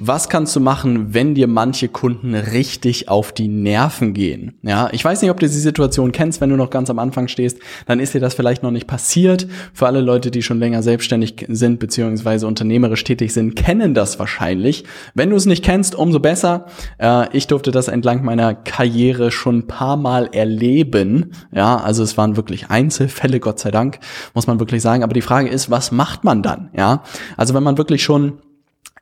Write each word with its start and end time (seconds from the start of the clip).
Was 0.00 0.28
kannst 0.28 0.54
du 0.54 0.60
machen, 0.60 1.12
wenn 1.12 1.34
dir 1.34 1.48
manche 1.48 1.88
Kunden 1.88 2.36
richtig 2.36 3.08
auf 3.08 3.32
die 3.32 3.48
Nerven 3.48 4.14
gehen? 4.14 4.54
Ja, 4.62 4.88
ich 4.92 5.04
weiß 5.04 5.20
nicht, 5.20 5.30
ob 5.32 5.40
du 5.40 5.48
die 5.48 5.52
Situation 5.52 6.12
kennst, 6.12 6.40
wenn 6.40 6.50
du 6.50 6.56
noch 6.56 6.70
ganz 6.70 6.88
am 6.88 7.00
Anfang 7.00 7.26
stehst, 7.26 7.58
dann 7.86 7.98
ist 7.98 8.14
dir 8.14 8.20
das 8.20 8.34
vielleicht 8.34 8.62
noch 8.62 8.70
nicht 8.70 8.86
passiert. 8.86 9.48
Für 9.74 9.88
alle 9.88 10.00
Leute, 10.00 10.30
die 10.30 10.42
schon 10.42 10.60
länger 10.60 10.84
selbstständig 10.84 11.46
sind 11.48 11.80
bzw. 11.80 12.46
unternehmerisch 12.46 13.02
tätig 13.02 13.32
sind, 13.32 13.56
kennen 13.56 13.92
das 13.92 14.20
wahrscheinlich. 14.20 14.84
Wenn 15.14 15.30
du 15.30 15.36
es 15.36 15.46
nicht 15.46 15.64
kennst, 15.64 15.96
umso 15.96 16.20
besser. 16.20 16.66
Äh, 16.98 17.36
ich 17.36 17.48
durfte 17.48 17.72
das 17.72 17.88
entlang 17.88 18.24
meiner 18.24 18.54
Karriere 18.54 19.32
schon 19.32 19.58
ein 19.58 19.66
paar 19.66 19.96
Mal 19.96 20.28
erleben. 20.30 21.32
Ja, 21.50 21.76
also 21.76 22.04
es 22.04 22.16
waren 22.16 22.36
wirklich 22.36 22.70
Einzelfälle, 22.70 23.40
Gott 23.40 23.58
sei 23.58 23.72
Dank, 23.72 23.98
muss 24.32 24.46
man 24.46 24.60
wirklich 24.60 24.80
sagen. 24.80 25.02
Aber 25.02 25.12
die 25.12 25.22
Frage 25.22 25.48
ist, 25.48 25.72
was 25.72 25.90
macht 25.90 26.22
man 26.22 26.44
dann? 26.44 26.70
Ja, 26.76 27.02
also 27.36 27.52
wenn 27.52 27.64
man 27.64 27.78
wirklich 27.78 28.04
schon 28.04 28.34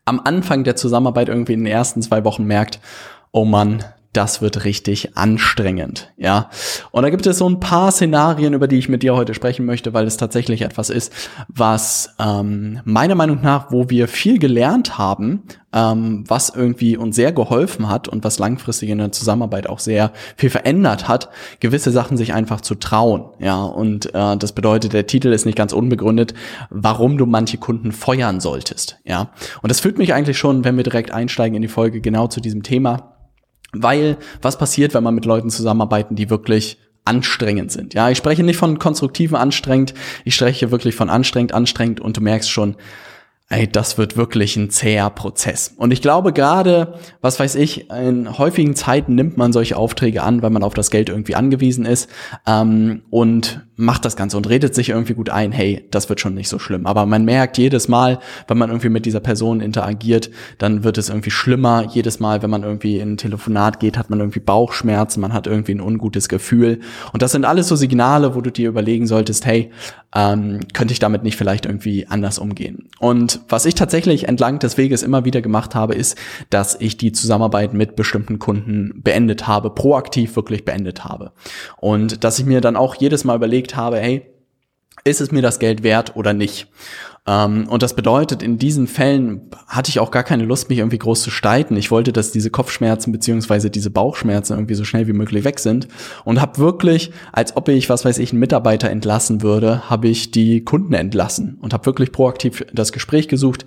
am 0.07 0.21
Anfang 0.25 0.65
der 0.65 0.77
Zusammenarbeit 0.77 1.29
irgendwie 1.29 1.53
in 1.53 1.65
den 1.65 1.73
ersten 1.73 2.01
zwei 2.01 2.25
Wochen 2.25 2.45
merkt, 2.45 2.81
oh 3.33 3.45
Mann, 3.45 3.85
das 4.17 4.41
wird 4.41 4.65
richtig 4.65 5.17
anstrengend, 5.17 6.11
ja. 6.17 6.49
Und 6.91 7.03
da 7.03 7.11
gibt 7.11 7.27
es 7.27 7.39
so 7.39 7.49
ein 7.49 7.61
paar 7.61 7.93
Szenarien, 7.93 8.55
über 8.55 8.67
die 8.67 8.79
ich 8.79 8.89
mit 8.89 9.03
dir 9.03 9.15
heute 9.15 9.35
sprechen 9.35 9.67
möchte, 9.67 9.93
weil 9.93 10.07
es 10.07 10.17
tatsächlich 10.17 10.63
etwas 10.63 10.89
ist, 10.89 11.13
was 11.49 12.15
ähm, 12.19 12.81
meiner 12.85 13.15
Meinung 13.15 13.43
nach, 13.43 13.71
wo 13.71 13.91
wir 13.91 14.09
viel 14.09 14.39
gelernt 14.39 14.97
haben, 14.97 15.43
ähm, 15.75 16.25
was 16.27 16.49
irgendwie 16.49 16.97
uns 16.97 17.15
sehr 17.15 17.33
geholfen 17.33 17.91
hat 17.91 18.09
und 18.09 18.25
was 18.25 18.39
langfristig 18.39 18.89
in 18.89 18.99
der 18.99 19.13
Zusammenarbeit 19.13 19.69
auch 19.69 19.81
sehr 19.81 20.13
viel 20.37 20.49
verändert 20.49 21.09
hat, 21.09 21.29
gewisse 21.61 21.91
Sachen 21.91 22.17
sich 22.17 22.33
einfach 22.33 22.63
zu 22.63 22.75
trauen, 22.75 23.27
ja. 23.39 23.63
Und 23.63 24.15
äh, 24.15 24.37
das 24.39 24.53
bedeutet, 24.53 24.95
der 24.95 25.07
Titel 25.07 25.29
ist 25.33 25.45
nicht 25.45 25.59
ganz 25.59 25.75
unbegründet, 25.75 26.33
warum 26.71 27.19
du 27.19 27.27
manche 27.27 27.59
Kunden 27.59 27.93
feuern 27.93 28.41
solltest, 28.41 28.99
ja. 29.05 29.31
Und 29.61 29.71
das 29.71 29.81
führt 29.81 29.99
mich 29.99 30.15
eigentlich 30.15 30.39
schon, 30.39 30.65
wenn 30.65 30.77
wir 30.79 30.85
direkt 30.85 31.11
einsteigen 31.11 31.57
in 31.57 31.63
die 31.63 31.69
Folge, 31.69 32.01
genau 32.01 32.29
zu 32.29 32.41
diesem 32.41 32.63
Thema 32.63 33.16
weil 33.83 34.17
was 34.43 34.59
passiert, 34.59 34.95
wenn 34.95 35.05
man 35.05 35.15
mit 35.15 35.25
Leuten 35.25 35.51
zusammenarbeiten, 35.51 36.17
die 36.17 36.31
wirklich 36.31 36.79
anstrengend 37.05 37.73
sind? 37.73 37.95
Ja, 37.95 38.11
ich 38.11 38.19
spreche 38.19 38.43
nicht 38.43 38.57
von 38.57 38.79
konstruktiven 38.79 39.37
anstrengend, 39.37 39.95
ich 40.25 40.35
spreche 40.35 40.71
wirklich 40.71 40.95
von 40.95 41.11
anstrengend, 41.11 41.53
anstrengend 41.53 42.01
und 42.01 42.17
du 42.17 42.21
merkst 42.21 42.51
schon, 42.51 42.77
ey, 43.49 43.69
das 43.69 43.97
wird 43.97 44.17
wirklich 44.17 44.57
ein 44.57 44.71
zäher 44.71 45.09
Prozess. 45.09 45.73
Und 45.77 45.93
ich 45.93 46.03
glaube 46.03 46.33
gerade, 46.33 46.95
was 47.21 47.39
weiß 47.39 47.55
ich, 47.55 47.89
in 47.91 48.39
häufigen 48.39 48.75
Zeiten 48.75 49.15
nimmt 49.15 49.37
man 49.37 49.53
solche 49.53 49.77
Aufträge 49.77 50.25
an, 50.25 50.43
weil 50.43 50.51
man 50.51 50.65
auf 50.65 50.75
das 50.75 50.91
Geld 50.91 51.09
irgendwie 51.09 51.37
angewiesen 51.37 51.85
ist 51.85 52.11
ähm, 52.45 53.03
und 53.09 53.65
macht 53.77 54.05
das 54.05 54.17
Ganze 54.17 54.37
und 54.37 54.49
redet 54.49 54.75
sich 54.75 54.89
irgendwie 54.89 55.15
gut 55.15 55.31
ein, 55.31 55.53
hey, 55.53 55.87
das 55.91 56.09
wird 56.09 56.21
schon 56.21 56.35
nicht 56.35 56.49
so 56.49 56.59
schlimm. 56.59 56.87
Aber 56.87 57.07
man 57.07 57.25
merkt 57.25 57.59
jedes 57.59 57.89
Mal, 57.89 58.19
wenn 58.49 58.59
man 58.59 58.71
irgendwie 58.71 58.89
mit 58.89 59.07
dieser 59.07 59.21
Person 59.21 59.61
interagiert, 59.61 60.31
dann 60.59 60.83
wird 60.83 60.99
es 60.99 61.09
irgendwie 61.09 61.31
schlimmer. 61.31 61.87
Jedes 61.93 62.19
Mal, 62.19 62.43
wenn 62.43 62.51
man 62.51 62.65
irgendwie 62.65 62.99
in 62.99 63.13
ein 63.13 63.17
Telefonat 63.17 63.79
geht, 63.79 63.97
hat 63.97 64.11
man 64.11 64.19
irgendwie 64.19 64.41
Bauchschmerzen, 64.41 65.21
man 65.21 65.33
hat 65.33 65.47
irgendwie 65.47 65.75
ein 65.75 65.81
ungutes 65.81 66.29
Gefühl. 66.29 66.81
Und 67.13 67.23
das 67.23 67.33
sind 67.33 67.45
alles 67.45 67.69
so 67.69 67.77
Signale, 67.77 68.35
wo 68.35 68.41
du 68.41 68.51
dir 68.51 68.69
überlegen 68.69 69.07
solltest, 69.07 69.45
hey, 69.45 69.71
ähm, 70.15 70.61
könnte 70.73 70.93
ich 70.93 70.99
damit 70.99 71.23
nicht 71.23 71.37
vielleicht 71.37 71.67
irgendwie 71.67 72.07
anders 72.07 72.39
umgehen? 72.39 72.89
Und 72.99 73.41
was 73.49 73.67
ich 73.67 73.75
tatsächlich 73.75 74.29
entlang 74.29 74.59
des 74.59 74.77
Weges 74.79 75.03
immer 75.03 75.25
wieder 75.25 75.43
gemacht 75.43 75.75
habe, 75.75 75.95
ist, 75.95 76.17
dass 76.51 76.77
ich 76.81 76.97
die 76.97 77.13
Zusammenarbeit 77.13 77.75
mit 77.75 77.97
bestimmten 77.97 78.39
Kunden 78.39 79.03
beendet 79.03 79.47
habe, 79.47 79.71
proaktiv 79.71 80.37
wirklich 80.37 80.65
beendet 80.65 81.05
habe. 81.05 81.33
Und 81.77 82.25
dass 82.25 82.39
ich 82.39 82.47
mir 82.47 82.61
dann 82.61 82.77
auch 82.77 82.95
jedes 82.95 83.25
Mal 83.25 83.37
überlegt 83.37 83.77
habe, 83.77 83.99
hey, 83.99 84.27
ist 85.05 85.21
es 85.21 85.31
mir 85.31 85.43
das 85.43 85.59
Geld 85.59 85.83
wert 85.83 86.17
oder 86.17 86.33
nicht? 86.33 86.69
Ähm, 87.27 87.69
und 87.69 87.83
das 87.83 87.95
bedeutet, 87.95 88.43
in 88.43 88.59
diesen 88.59 88.87
Fällen 88.87 89.51
hatte 89.67 89.91
ich 89.91 89.99
auch 89.99 90.11
gar 90.11 90.23
keine 90.23 90.45
Lust, 90.45 90.69
mich 90.69 90.79
irgendwie 90.79 90.99
groß 90.99 91.23
zu 91.23 91.31
streiten. 91.31 91.77
Ich 91.77 91.91
wollte, 91.91 92.13
dass 92.13 92.31
diese 92.31 92.51
Kopfschmerzen 92.51 93.13
beziehungsweise 93.13 93.71
diese 93.71 93.91
Bauchschmerzen 93.91 94.55
irgendwie 94.55 94.75
so 94.75 94.85
schnell 94.85 95.07
wie 95.07 95.13
möglich 95.13 95.45
weg 95.45 95.59
sind 95.59 95.89
und 96.25 96.41
habe 96.41 96.59
wirklich, 96.59 97.11
als 97.33 97.57
ob 97.57 97.69
ich, 97.69 97.89
was 97.91 98.05
weiß 98.05 98.19
ich, 98.19 98.31
einen 98.31 98.41
Mitarbeiter 98.41 98.91
entlassen 98.91 99.43
würde, 99.43 99.91
habe 99.91 100.09
ich 100.09 100.31
die 100.31 100.65
Kunden 100.65 100.95
entlassen 100.95 101.59
und 101.61 101.73
habe 101.73 101.87
wirklich 101.87 102.13
proaktiv 102.13 102.65
das 102.73 102.93
Gespräch 102.93 103.29
gesucht 103.29 103.65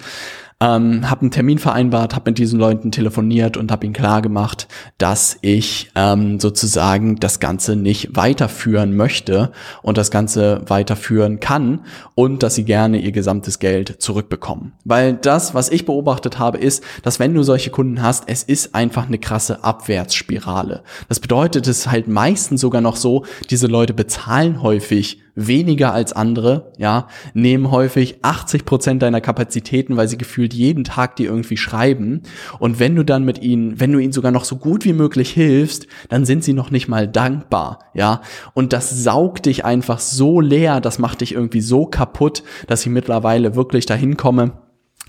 ähm, 0.61 1.09
habe 1.09 1.21
einen 1.21 1.31
Termin 1.31 1.57
vereinbart, 1.57 2.15
habe 2.15 2.31
mit 2.31 2.37
diesen 2.37 2.59
Leuten 2.59 2.91
telefoniert 2.91 3.55
und 3.55 3.71
habe 3.71 3.85
ihnen 3.85 3.93
klar 3.93 4.21
gemacht, 4.21 4.67
dass 4.97 5.37
ich 5.41 5.89
ähm, 5.95 6.39
sozusagen 6.39 7.15
das 7.15 7.39
Ganze 7.39 7.77
nicht 7.77 8.15
weiterführen 8.15 8.95
möchte 8.95 9.51
und 9.81 9.97
das 9.97 10.11
Ganze 10.11 10.61
weiterführen 10.67 11.39
kann 11.39 11.81
und 12.13 12.43
dass 12.43 12.55
sie 12.55 12.65
gerne 12.65 12.99
ihr 12.99 13.13
gesamtes 13.13 13.59
Geld 13.59 14.01
zurückbekommen. 14.01 14.73
Weil 14.83 15.13
das, 15.13 15.53
was 15.53 15.69
ich 15.69 15.85
beobachtet 15.85 16.39
habe, 16.39 16.57
ist, 16.57 16.83
dass 17.03 17.19
wenn 17.19 17.33
du 17.33 17.43
solche 17.43 17.69
Kunden 17.69 18.01
hast, 18.01 18.25
es 18.27 18.43
ist 18.43 18.75
einfach 18.75 19.07
eine 19.07 19.17
krasse 19.17 19.63
Abwärtsspirale. 19.63 20.83
Das 21.07 21.21
bedeutet 21.21 21.67
es 21.67 21.89
halt 21.89 22.09
meistens 22.09 22.59
sogar 22.59 22.81
noch 22.81 22.97
so, 22.97 23.23
diese 23.49 23.67
Leute 23.67 23.93
bezahlen 23.93 24.61
häufig 24.61 25.21
weniger 25.47 25.93
als 25.93 26.13
andere, 26.13 26.71
ja, 26.77 27.07
nehmen 27.33 27.71
häufig 27.71 28.19
80 28.21 28.65
Prozent 28.65 29.01
deiner 29.01 29.21
Kapazitäten, 29.21 29.97
weil 29.97 30.07
sie 30.07 30.17
gefühlt 30.17 30.53
jeden 30.53 30.83
Tag 30.83 31.15
dir 31.15 31.29
irgendwie 31.29 31.57
schreiben. 31.57 32.21
Und 32.59 32.79
wenn 32.79 32.95
du 32.95 33.03
dann 33.03 33.23
mit 33.23 33.41
ihnen, 33.41 33.79
wenn 33.79 33.91
du 33.91 33.99
ihnen 33.99 34.13
sogar 34.13 34.31
noch 34.31 34.45
so 34.45 34.57
gut 34.57 34.85
wie 34.85 34.93
möglich 34.93 35.31
hilfst, 35.31 35.87
dann 36.09 36.25
sind 36.25 36.43
sie 36.43 36.53
noch 36.53 36.71
nicht 36.71 36.87
mal 36.87 37.07
dankbar, 37.07 37.79
ja. 37.93 38.21
Und 38.53 38.73
das 38.73 39.03
saugt 39.03 39.45
dich 39.45 39.65
einfach 39.65 39.99
so 39.99 40.41
leer, 40.41 40.81
das 40.81 40.99
macht 40.99 41.21
dich 41.21 41.33
irgendwie 41.33 41.61
so 41.61 41.85
kaputt, 41.85 42.43
dass 42.67 42.85
ich 42.85 42.91
mittlerweile 42.91 43.55
wirklich 43.55 43.85
dahin 43.85 44.17
komme, 44.17 44.53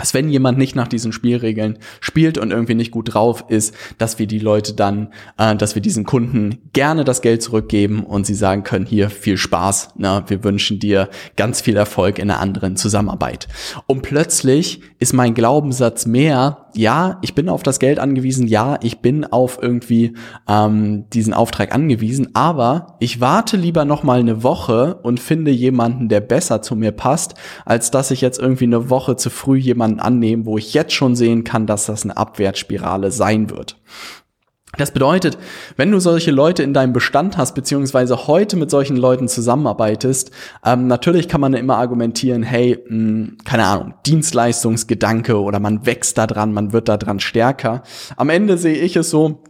dass 0.00 0.15
wenn 0.15 0.31
jemand 0.31 0.59
nicht 0.59 0.75
nach 0.75 0.88
diesen 0.88 1.12
Spielregeln 1.12 1.78
spielt 2.00 2.38
und 2.38 2.50
irgendwie 2.50 2.75
nicht 2.75 2.91
gut 2.91 3.15
drauf 3.15 3.44
ist, 3.49 3.75
dass 3.99 4.19
wir 4.19 4.27
die 4.27 4.38
Leute 4.38 4.72
dann, 4.72 5.12
äh, 5.37 5.55
dass 5.55 5.75
wir 5.75 5.83
diesen 5.83 6.05
Kunden 6.05 6.59
gerne 6.72 7.05
das 7.05 7.21
Geld 7.21 7.43
zurückgeben 7.43 8.03
und 8.05 8.27
sie 8.27 8.34
sagen 8.34 8.65
können, 8.65 8.87
hier 8.87 9.11
viel 9.11 9.37
Spaß, 9.37 9.91
na, 9.99 10.28
wir 10.28 10.43
wünschen 10.43 10.78
dir 10.78 11.11
ganz 11.37 11.61
viel 11.61 11.77
Erfolg 11.77 12.19
in 12.19 12.31
einer 12.31 12.41
anderen 12.41 12.77
Zusammenarbeit. 12.77 13.47
Und 13.87 14.03
plötzlich 14.03 14.81
ist 14.99 15.12
mein 15.12 15.34
Glaubenssatz 15.34 16.06
mehr, 16.06 16.69
ja, 16.75 17.19
ich 17.22 17.34
bin 17.34 17.48
auf 17.48 17.62
das 17.62 17.78
Geld 17.78 17.98
angewiesen, 17.98 18.47
ja, 18.47 18.78
ich 18.82 19.00
bin 19.00 19.25
auf 19.25 19.58
irgendwie 19.60 20.14
ähm, 20.48 21.08
diesen 21.10 21.34
Auftrag 21.34 21.75
angewiesen, 21.75 22.31
aber 22.34 22.97
ich 23.00 23.20
warte 23.20 23.56
lieber 23.56 23.84
noch 23.84 24.03
mal 24.03 24.20
eine 24.20 24.42
Woche 24.42 24.97
und 25.03 25.20
finde 25.20 25.50
jemanden, 25.50 26.08
der 26.08 26.20
besser 26.20 26.62
zu 26.62 26.76
mir 26.76 26.92
passt, 26.92 27.34
als 27.64 27.91
dass 27.91 28.10
ich 28.10 28.20
jetzt 28.20 28.38
irgendwie 28.38 28.64
eine 28.64 28.91
Woche 28.91 29.16
zu 29.16 29.31
früh 29.31 29.58
jemanden 29.58 30.00
annehme, 30.00 30.47
wo 30.47 30.58
ich 30.58 30.75
jetzt 30.75 30.92
schon 30.92 31.16
sehen 31.16 31.44
kann, 31.44 31.66
dass 31.66 31.86
das 31.86 32.04
eine 32.04 32.16
Abwärtsspirale 32.16 33.10
sein 33.10 33.50
wird. 33.50 33.76
Das 34.76 34.92
bedeutet, 34.92 35.36
wenn 35.76 35.91
du 35.91 35.98
solche 35.98 36.31
Leute 36.31 36.62
in 36.62 36.72
deinem 36.72 36.92
Bestand 36.92 37.36
hast, 37.36 37.54
beziehungsweise 37.54 38.28
heute 38.28 38.56
mit 38.56 38.70
solchen 38.70 38.97
Leuten 38.97 39.26
zusammenarbeitest, 39.26 40.31
ähm, 40.64 40.86
natürlich 40.86 41.28
kann 41.28 41.41
man 41.41 41.54
immer 41.54 41.76
argumentieren, 41.76 42.44
hey, 42.44 42.78
mh, 42.88 42.88
hm, 42.88 43.38
keine 43.44 43.64
Ahnung, 43.64 43.94
Dienstleistungsgedanke 44.06 45.40
oder 45.40 45.58
man 45.58 45.87
wächst 45.87 46.19
da 46.19 46.26
dran, 46.26 46.52
man 46.52 46.72
wird 46.72 46.88
da 46.88 46.96
dran 46.96 47.19
stärker. 47.19 47.82
Am 48.17 48.28
Ende 48.28 48.58
sehe 48.58 48.76
ich 48.76 48.94
es 48.94 49.11
so, 49.11 49.43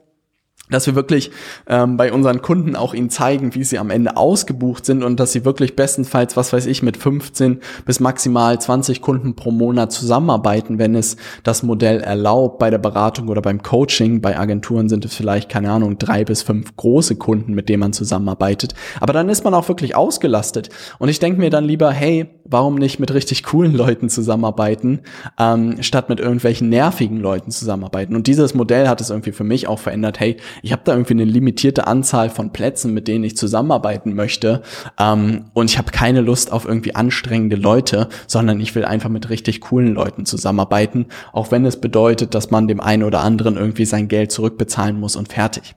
dass 0.71 0.87
wir 0.87 0.95
wirklich 0.95 1.31
ähm, 1.69 1.97
bei 1.97 2.13
unseren 2.13 2.43
Kunden 2.43 2.77
auch 2.77 2.95
ihnen 2.95 3.11
zeigen, 3.11 3.55
wie 3.55 3.65
sie 3.65 3.79
am 3.79 3.91
Ende 3.91 4.17
ausgebucht 4.17 4.85
sind 4.85 5.03
und 5.03 5.21
dass 5.21 5.33
sie 5.33 5.45
wirklich 5.45 5.77
bestenfalls, 5.77 6.37
was 6.37 6.53
weiß 6.53 6.67
ich, 6.67 6.83
mit 6.83 6.97
15 6.97 7.61
bis 7.85 8.01
maximal 8.01 8.61
20 8.61 9.03
Kunden 9.03 9.35
pro 9.35 9.51
Monat 9.51 9.93
zusammenarbeiten, 9.93 10.79
wenn 10.79 10.95
es 10.95 11.17
das 11.43 11.63
Modell 11.63 12.01
erlaubt 12.01 12.59
bei 12.59 12.71
der 12.71 12.79
Beratung 12.79 13.29
oder 13.29 13.43
beim 13.43 13.63
Coaching. 13.63 14.21
Bei 14.21 14.39
Agenturen 14.39 14.89
sind 14.89 15.05
es 15.05 15.15
vielleicht, 15.15 15.49
keine 15.49 15.71
Ahnung, 15.71 15.99
drei 15.99 16.25
bis 16.25 16.43
fünf 16.43 16.77
große 16.77 17.17
Kunden, 17.17 17.55
mit 17.55 17.69
denen 17.69 17.81
man 17.81 17.93
zusammenarbeitet. 17.93 18.75
Aber 19.01 19.13
dann 19.13 19.29
ist 19.29 19.45
man 19.45 19.55
auch 19.55 19.69
wirklich 19.69 19.97
ausgelastet. 19.97 20.71
Und 20.99 21.09
ich 21.09 21.19
denke 21.19 21.41
mir 21.41 21.51
dann 21.51 21.65
lieber, 21.65 21.91
hey, 21.91 22.29
warum 22.45 22.75
nicht 22.75 22.99
mit 22.99 23.15
richtig 23.15 23.45
coolen 23.45 23.75
Leuten 23.75 24.09
zusammenarbeiten, 24.09 25.01
ähm, 25.39 25.83
statt 25.83 26.09
mit 26.09 26.21
irgendwelchen 26.21 26.69
nervigen 26.69 27.19
Leuten 27.19 27.51
zusammenarbeiten. 27.51 28.17
Und 28.17 28.27
dieses 28.27 28.55
Modell 28.55 28.89
hat 28.89 29.01
es 29.01 29.11
irgendwie 29.11 29.33
für 29.33 29.45
mich 29.45 29.69
auch 29.69 29.79
verändert, 29.79 30.21
hey, 30.21 30.37
ich 30.63 30.73
habe 30.73 30.83
da 30.85 30.93
irgendwie 30.93 31.15
eine 31.15 31.25
limitierte 31.25 31.87
Anzahl 31.87 32.31
von 32.31 32.53
Plätzen, 32.53 32.95
mit 32.95 33.09
denen 33.09 33.25
ich 33.25 33.37
zusammenarbeiten 33.37 34.15
möchte 34.15 34.63
ähm, 34.99 35.47
und 35.55 35.71
ich 35.71 35.79
habe 35.79 35.91
keine 35.91 36.21
Lust 36.21 36.53
auf 36.53 36.67
irgendwie 36.67 36.95
anstrengende 36.95 37.57
Leute, 37.57 38.09
sondern 38.27 38.61
ich 38.61 38.75
will 38.75 38.85
einfach 38.85 39.11
mit 39.11 39.31
richtig 39.31 39.61
coolen 39.61 39.95
Leuten 39.95 40.27
zusammenarbeiten, 40.27 41.07
auch 41.33 41.51
wenn 41.51 41.65
es 41.65 41.81
bedeutet, 41.81 42.35
dass 42.35 42.51
man 42.51 42.69
dem 42.69 42.81
einen 42.81 43.03
oder 43.03 43.21
anderen 43.21 43.57
irgendwie 43.57 43.85
sein 43.85 44.09
Geld 44.09 44.33
zurückbezahlen 44.33 44.99
muss 44.99 45.17
und 45.17 45.33
fertig. 45.33 45.75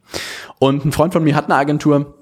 Und 0.59 0.85
ein 0.85 0.91
Freund 0.91 1.13
von 1.13 1.23
mir 1.23 1.35
hat 1.35 1.45
eine 1.45 1.55
Agentur, 1.55 2.15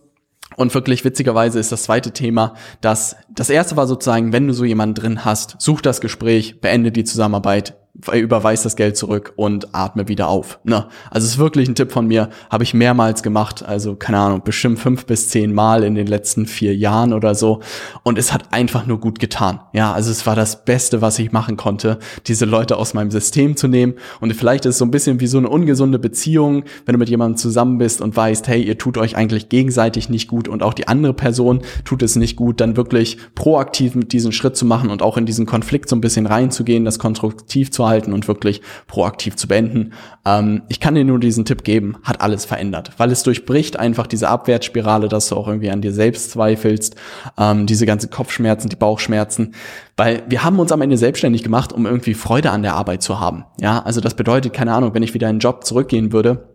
und 0.57 0.73
wirklich 0.73 1.05
witzigerweise 1.05 1.59
ist 1.59 1.71
das 1.71 1.83
zweite 1.83 2.11
Thema, 2.11 2.55
dass 2.81 3.15
das 3.29 3.49
erste 3.49 3.77
war 3.77 3.87
sozusagen, 3.87 4.33
wenn 4.33 4.47
du 4.47 4.53
so 4.53 4.65
jemanden 4.65 4.95
drin 4.95 5.25
hast, 5.25 5.55
such 5.59 5.81
das 5.81 6.01
Gespräch, 6.01 6.59
beende 6.59 6.91
die 6.91 7.05
Zusammenarbeit, 7.05 7.77
überweist 8.13 8.65
das 8.65 8.75
Geld 8.75 8.95
zurück 8.95 9.33
und 9.35 9.75
atme 9.75 10.07
wieder 10.07 10.29
auf. 10.29 10.59
Ne? 10.63 10.87
Also 11.09 11.25
es 11.25 11.33
ist 11.33 11.37
wirklich 11.37 11.67
ein 11.67 11.75
Tipp 11.75 11.91
von 11.91 12.07
mir, 12.07 12.29
habe 12.49 12.63
ich 12.63 12.73
mehrmals 12.73 13.21
gemacht, 13.21 13.63
also 13.63 13.95
keine 13.95 14.17
Ahnung, 14.17 14.41
bestimmt 14.43 14.79
fünf 14.79 15.05
bis 15.05 15.29
zehn 15.29 15.53
Mal 15.53 15.83
in 15.83 15.95
den 15.95 16.07
letzten 16.07 16.45
vier 16.45 16.75
Jahren 16.75 17.13
oder 17.13 17.35
so. 17.35 17.59
Und 18.03 18.17
es 18.17 18.31
hat 18.33 18.53
einfach 18.53 18.85
nur 18.85 18.99
gut 18.99 19.19
getan. 19.19 19.59
Ja, 19.73 19.91
also 19.91 20.09
es 20.09 20.25
war 20.25 20.35
das 20.35 20.63
Beste, 20.63 21.01
was 21.01 21.19
ich 21.19 21.31
machen 21.31 21.57
konnte, 21.57 21.99
diese 22.27 22.45
Leute 22.45 22.77
aus 22.77 22.93
meinem 22.93 23.11
System 23.11 23.57
zu 23.57 23.67
nehmen. 23.67 23.95
Und 24.21 24.33
vielleicht 24.33 24.65
ist 24.65 24.75
es 24.75 24.77
so 24.79 24.85
ein 24.85 24.91
bisschen 24.91 25.19
wie 25.19 25.27
so 25.27 25.37
eine 25.37 25.49
ungesunde 25.49 25.99
Beziehung, 25.99 26.63
wenn 26.85 26.93
du 26.93 26.99
mit 26.99 27.09
jemandem 27.09 27.37
zusammen 27.37 27.77
bist 27.77 28.01
und 28.01 28.15
weißt, 28.15 28.47
hey, 28.47 28.63
ihr 28.63 28.77
tut 28.77 28.97
euch 28.97 29.17
eigentlich 29.17 29.49
gegenseitig 29.49 30.09
nicht 30.09 30.27
gut 30.29 30.47
und 30.47 30.63
auch 30.63 30.73
die 30.73 30.87
andere 30.87 31.13
Person 31.13 31.61
tut 31.83 32.01
es 32.03 32.15
nicht 32.15 32.37
gut, 32.37 32.61
dann 32.61 32.77
wirklich 32.77 33.17
proaktiv 33.35 33.95
mit 33.95 34.13
diesen 34.13 34.31
Schritt 34.31 34.55
zu 34.55 34.65
machen 34.65 34.89
und 34.89 35.01
auch 35.01 35.17
in 35.17 35.25
diesen 35.25 35.45
Konflikt 35.45 35.89
so 35.89 35.95
ein 35.95 36.01
bisschen 36.01 36.25
reinzugehen, 36.25 36.85
das 36.85 36.97
konstruktiv 36.97 37.69
zu 37.71 37.80
halten 37.87 38.13
und 38.13 38.27
wirklich 38.27 38.61
proaktiv 38.87 39.35
zu 39.35 39.47
beenden. 39.47 39.93
Ähm, 40.25 40.63
ich 40.69 40.79
kann 40.79 40.95
dir 40.95 41.05
nur 41.05 41.19
diesen 41.19 41.45
Tipp 41.45 41.63
geben, 41.63 41.97
hat 42.03 42.21
alles 42.21 42.45
verändert, 42.45 42.91
weil 42.97 43.11
es 43.11 43.23
durchbricht 43.23 43.77
einfach 43.77 44.07
diese 44.07 44.29
Abwärtsspirale, 44.29 45.07
dass 45.07 45.29
du 45.29 45.35
auch 45.35 45.47
irgendwie 45.47 45.71
an 45.71 45.81
dir 45.81 45.93
selbst 45.93 46.31
zweifelst, 46.31 46.95
ähm, 47.37 47.65
diese 47.65 47.85
ganzen 47.85 48.09
Kopfschmerzen, 48.09 48.69
die 48.69 48.75
Bauchschmerzen, 48.75 49.53
weil 49.97 50.23
wir 50.27 50.43
haben 50.43 50.59
uns 50.59 50.71
am 50.71 50.81
Ende 50.81 50.97
selbstständig 50.97 51.43
gemacht, 51.43 51.73
um 51.73 51.85
irgendwie 51.85 52.13
Freude 52.13 52.51
an 52.51 52.63
der 52.63 52.75
Arbeit 52.75 53.03
zu 53.03 53.19
haben. 53.19 53.45
Ja, 53.59 53.79
also 53.79 54.01
das 54.01 54.15
bedeutet, 54.15 54.53
keine 54.53 54.73
Ahnung, 54.73 54.93
wenn 54.93 55.03
ich 55.03 55.13
wieder 55.13 55.29
in 55.29 55.35
den 55.35 55.41
Job 55.41 55.63
zurückgehen 55.65 56.11
würde, 56.11 56.50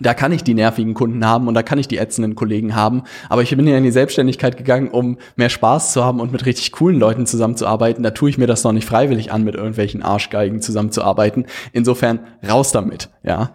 da 0.00 0.14
kann 0.14 0.32
ich 0.32 0.44
die 0.44 0.54
nervigen 0.54 0.94
Kunden 0.94 1.24
haben 1.24 1.48
und 1.48 1.54
da 1.54 1.62
kann 1.62 1.78
ich 1.78 1.88
die 1.88 1.98
ätzenden 1.98 2.34
Kollegen 2.34 2.74
haben. 2.74 3.02
Aber 3.28 3.42
ich 3.42 3.56
bin 3.56 3.66
ja 3.66 3.76
in 3.76 3.84
die 3.84 3.90
Selbstständigkeit 3.90 4.56
gegangen, 4.56 4.88
um 4.88 5.18
mehr 5.36 5.48
Spaß 5.48 5.92
zu 5.92 6.04
haben 6.04 6.20
und 6.20 6.32
mit 6.32 6.46
richtig 6.46 6.72
coolen 6.72 6.98
Leuten 6.98 7.26
zusammenzuarbeiten. 7.26 8.02
Da 8.02 8.10
tue 8.10 8.30
ich 8.30 8.38
mir 8.38 8.46
das 8.46 8.64
noch 8.64 8.72
nicht 8.72 8.86
freiwillig 8.86 9.32
an, 9.32 9.44
mit 9.44 9.54
irgendwelchen 9.54 10.02
Arschgeigen 10.02 10.60
zusammenzuarbeiten. 10.60 11.46
Insofern 11.72 12.20
raus 12.46 12.72
damit, 12.72 13.08
ja. 13.22 13.50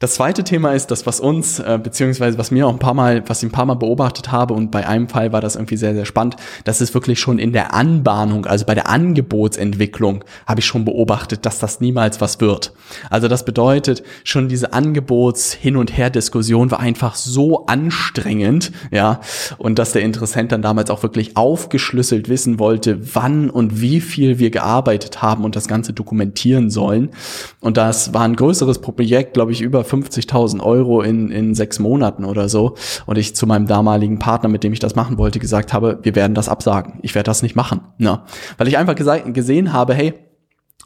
Das 0.00 0.14
zweite 0.14 0.44
Thema 0.44 0.74
ist 0.74 0.92
das, 0.92 1.06
was 1.06 1.18
uns, 1.18 1.58
äh, 1.58 1.76
beziehungsweise 1.82 2.38
was 2.38 2.52
mir 2.52 2.68
auch 2.68 2.72
ein 2.72 2.78
paar 2.78 2.94
Mal, 2.94 3.24
was 3.26 3.42
ich 3.42 3.48
ein 3.48 3.52
paar 3.52 3.66
Mal 3.66 3.74
beobachtet 3.74 4.30
habe 4.30 4.54
und 4.54 4.70
bei 4.70 4.86
einem 4.86 5.08
Fall 5.08 5.32
war 5.32 5.40
das 5.40 5.56
irgendwie 5.56 5.76
sehr, 5.76 5.92
sehr 5.92 6.04
spannend, 6.04 6.36
das 6.62 6.80
ist 6.80 6.94
wirklich 6.94 7.18
schon 7.18 7.40
in 7.40 7.52
der 7.52 7.74
Anbahnung, 7.74 8.46
also 8.46 8.64
bei 8.64 8.76
der 8.76 8.88
Angebotsentwicklung 8.88 10.22
habe 10.46 10.60
ich 10.60 10.66
schon 10.66 10.84
beobachtet, 10.84 11.44
dass 11.44 11.58
das 11.58 11.80
niemals 11.80 12.20
was 12.20 12.40
wird. 12.40 12.74
Also 13.10 13.26
das 13.26 13.44
bedeutet, 13.44 14.04
schon 14.22 14.48
diese 14.48 14.72
Angebots-Hin- 14.72 15.74
und 15.74 15.98
Her-Diskussion 15.98 16.70
war 16.70 16.78
einfach 16.78 17.16
so 17.16 17.66
anstrengend, 17.66 18.70
ja, 18.92 19.18
und 19.56 19.80
dass 19.80 19.90
der 19.90 20.02
Interessent 20.02 20.52
dann 20.52 20.62
damals 20.62 20.90
auch 20.90 21.02
wirklich 21.02 21.36
aufgeschlüsselt 21.36 22.28
wissen 22.28 22.60
wollte, 22.60 23.16
wann 23.16 23.50
und 23.50 23.80
wie 23.80 24.00
viel 24.00 24.38
wir 24.38 24.50
gearbeitet 24.50 25.22
haben 25.22 25.44
und 25.44 25.56
das 25.56 25.66
Ganze 25.66 25.92
dokumentieren 25.92 26.70
sollen. 26.70 27.10
Und 27.58 27.76
das 27.76 28.14
war 28.14 28.22
ein 28.22 28.36
größeres 28.36 28.78
Projekt, 28.78 29.34
glaube 29.34 29.50
ich, 29.50 29.60
über 29.60 29.87
50.000 29.88 30.60
Euro 30.60 31.02
in, 31.02 31.30
in 31.30 31.54
sechs 31.54 31.78
Monaten 31.78 32.24
oder 32.24 32.48
so. 32.48 32.74
Und 33.06 33.18
ich 33.18 33.34
zu 33.34 33.46
meinem 33.46 33.66
damaligen 33.66 34.18
Partner, 34.18 34.48
mit 34.48 34.64
dem 34.64 34.72
ich 34.72 34.78
das 34.78 34.94
machen 34.94 35.18
wollte, 35.18 35.38
gesagt 35.38 35.72
habe, 35.72 35.98
wir 36.02 36.14
werden 36.14 36.34
das 36.34 36.48
absagen. 36.48 37.00
Ich 37.02 37.14
werde 37.14 37.28
das 37.28 37.42
nicht 37.42 37.56
machen. 37.56 37.80
Ne? 37.98 38.22
Weil 38.56 38.68
ich 38.68 38.78
einfach 38.78 38.94
gesehen 38.94 39.72
habe, 39.72 39.94
hey, 39.94 40.14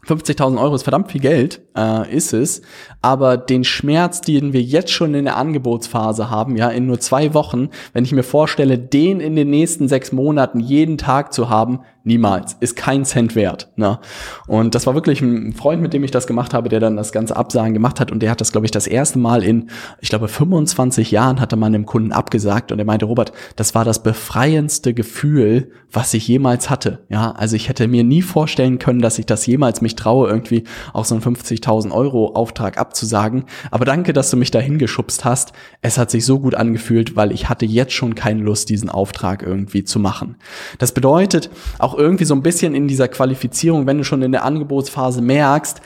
50.000 0.06 0.60
Euro 0.60 0.74
ist 0.74 0.82
verdammt 0.82 1.12
viel 1.12 1.20
Geld, 1.20 1.62
äh, 1.76 2.14
ist 2.14 2.32
es. 2.32 2.62
Aber 3.00 3.36
den 3.36 3.64
Schmerz, 3.64 4.20
den 4.20 4.52
wir 4.52 4.62
jetzt 4.62 4.90
schon 4.90 5.14
in 5.14 5.24
der 5.24 5.36
Angebotsphase 5.36 6.30
haben, 6.30 6.56
ja, 6.56 6.68
in 6.68 6.86
nur 6.86 7.00
zwei 7.00 7.34
Wochen, 7.34 7.68
wenn 7.92 8.04
ich 8.04 8.12
mir 8.12 8.22
vorstelle, 8.22 8.78
den 8.78 9.20
in 9.20 9.36
den 9.36 9.50
nächsten 9.50 9.88
sechs 9.88 10.12
Monaten 10.12 10.60
jeden 10.60 10.98
Tag 10.98 11.32
zu 11.32 11.48
haben, 11.48 11.80
Niemals. 12.04 12.56
Ist 12.58 12.74
kein 12.74 13.04
Cent 13.04 13.36
wert. 13.36 13.70
Ne? 13.76 14.00
Und 14.48 14.74
das 14.74 14.86
war 14.86 14.94
wirklich 14.94 15.20
ein 15.20 15.52
Freund, 15.52 15.80
mit 15.80 15.92
dem 15.92 16.02
ich 16.02 16.10
das 16.10 16.26
gemacht 16.26 16.52
habe, 16.52 16.68
der 16.68 16.80
dann 16.80 16.96
das 16.96 17.12
ganze 17.12 17.36
Absagen 17.36 17.74
gemacht 17.74 18.00
hat. 18.00 18.10
Und 18.10 18.20
der 18.20 18.30
hat 18.32 18.40
das, 18.40 18.50
glaube 18.50 18.66
ich, 18.66 18.72
das 18.72 18.88
erste 18.88 19.20
Mal 19.20 19.44
in, 19.44 19.70
ich 20.00 20.08
glaube, 20.08 20.26
25 20.26 21.12
Jahren 21.12 21.40
hat 21.40 21.52
er 21.52 21.58
mal 21.58 21.66
einem 21.66 21.86
Kunden 21.86 22.10
abgesagt. 22.10 22.72
Und 22.72 22.80
er 22.80 22.84
meinte, 22.84 23.06
Robert, 23.06 23.32
das 23.54 23.76
war 23.76 23.84
das 23.84 24.02
befreiendste 24.02 24.94
Gefühl, 24.94 25.70
was 25.92 26.12
ich 26.14 26.26
jemals 26.26 26.70
hatte. 26.70 27.04
Ja, 27.08 27.32
also 27.32 27.54
ich 27.54 27.68
hätte 27.68 27.86
mir 27.86 28.02
nie 28.02 28.22
vorstellen 28.22 28.80
können, 28.80 29.00
dass 29.00 29.20
ich 29.20 29.26
das 29.26 29.46
jemals 29.46 29.80
mich 29.80 29.94
traue, 29.94 30.28
irgendwie 30.28 30.64
auch 30.92 31.04
so 31.04 31.14
einen 31.14 31.22
50.000 31.62 31.92
Euro 31.92 32.32
Auftrag 32.34 32.78
abzusagen. 32.78 33.44
Aber 33.70 33.84
danke, 33.84 34.12
dass 34.12 34.30
du 34.30 34.36
mich 34.36 34.50
dahin 34.50 34.78
geschubst 34.78 35.24
hast. 35.24 35.52
Es 35.80 35.98
hat 35.98 36.10
sich 36.10 36.24
so 36.24 36.40
gut 36.40 36.54
angefühlt, 36.54 37.16
weil 37.16 37.32
ich 37.32 37.48
hatte 37.48 37.66
jetzt 37.66 37.92
schon 37.92 38.14
keine 38.14 38.42
Lust, 38.42 38.68
diesen 38.68 38.88
Auftrag 38.88 39.42
irgendwie 39.42 39.84
zu 39.84 39.98
machen. 39.98 40.36
Das 40.78 40.92
bedeutet, 40.92 41.50
auch 41.78 41.96
irgendwie 41.96 42.24
so 42.24 42.34
ein 42.34 42.42
bisschen 42.42 42.74
in 42.74 42.88
dieser 42.88 43.08
Qualifizierung, 43.08 43.86
wenn 43.86 43.98
du 43.98 44.04
schon 44.04 44.22
in 44.22 44.32
der 44.32 44.44
Angebotsphase 44.44 45.22
merkst, 45.22 45.80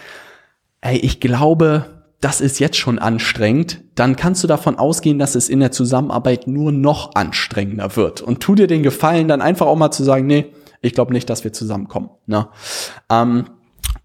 ey, 0.80 0.96
ich 0.98 1.20
glaube, 1.20 1.86
das 2.20 2.40
ist 2.40 2.58
jetzt 2.58 2.78
schon 2.78 2.98
anstrengend, 2.98 3.82
dann 3.94 4.16
kannst 4.16 4.42
du 4.42 4.48
davon 4.48 4.78
ausgehen, 4.78 5.18
dass 5.18 5.34
es 5.34 5.48
in 5.48 5.60
der 5.60 5.70
Zusammenarbeit 5.70 6.46
nur 6.46 6.72
noch 6.72 7.14
anstrengender 7.14 7.96
wird. 7.96 8.22
Und 8.22 8.40
tu 8.40 8.54
dir 8.54 8.66
den 8.66 8.82
Gefallen, 8.82 9.28
dann 9.28 9.42
einfach 9.42 9.66
auch 9.66 9.76
mal 9.76 9.90
zu 9.90 10.02
sagen, 10.02 10.26
nee, 10.26 10.46
ich 10.80 10.94
glaube 10.94 11.12
nicht, 11.12 11.28
dass 11.28 11.44
wir 11.44 11.52
zusammenkommen. 11.52 12.10
Ne? 12.26 12.48
Ähm, 13.10 13.46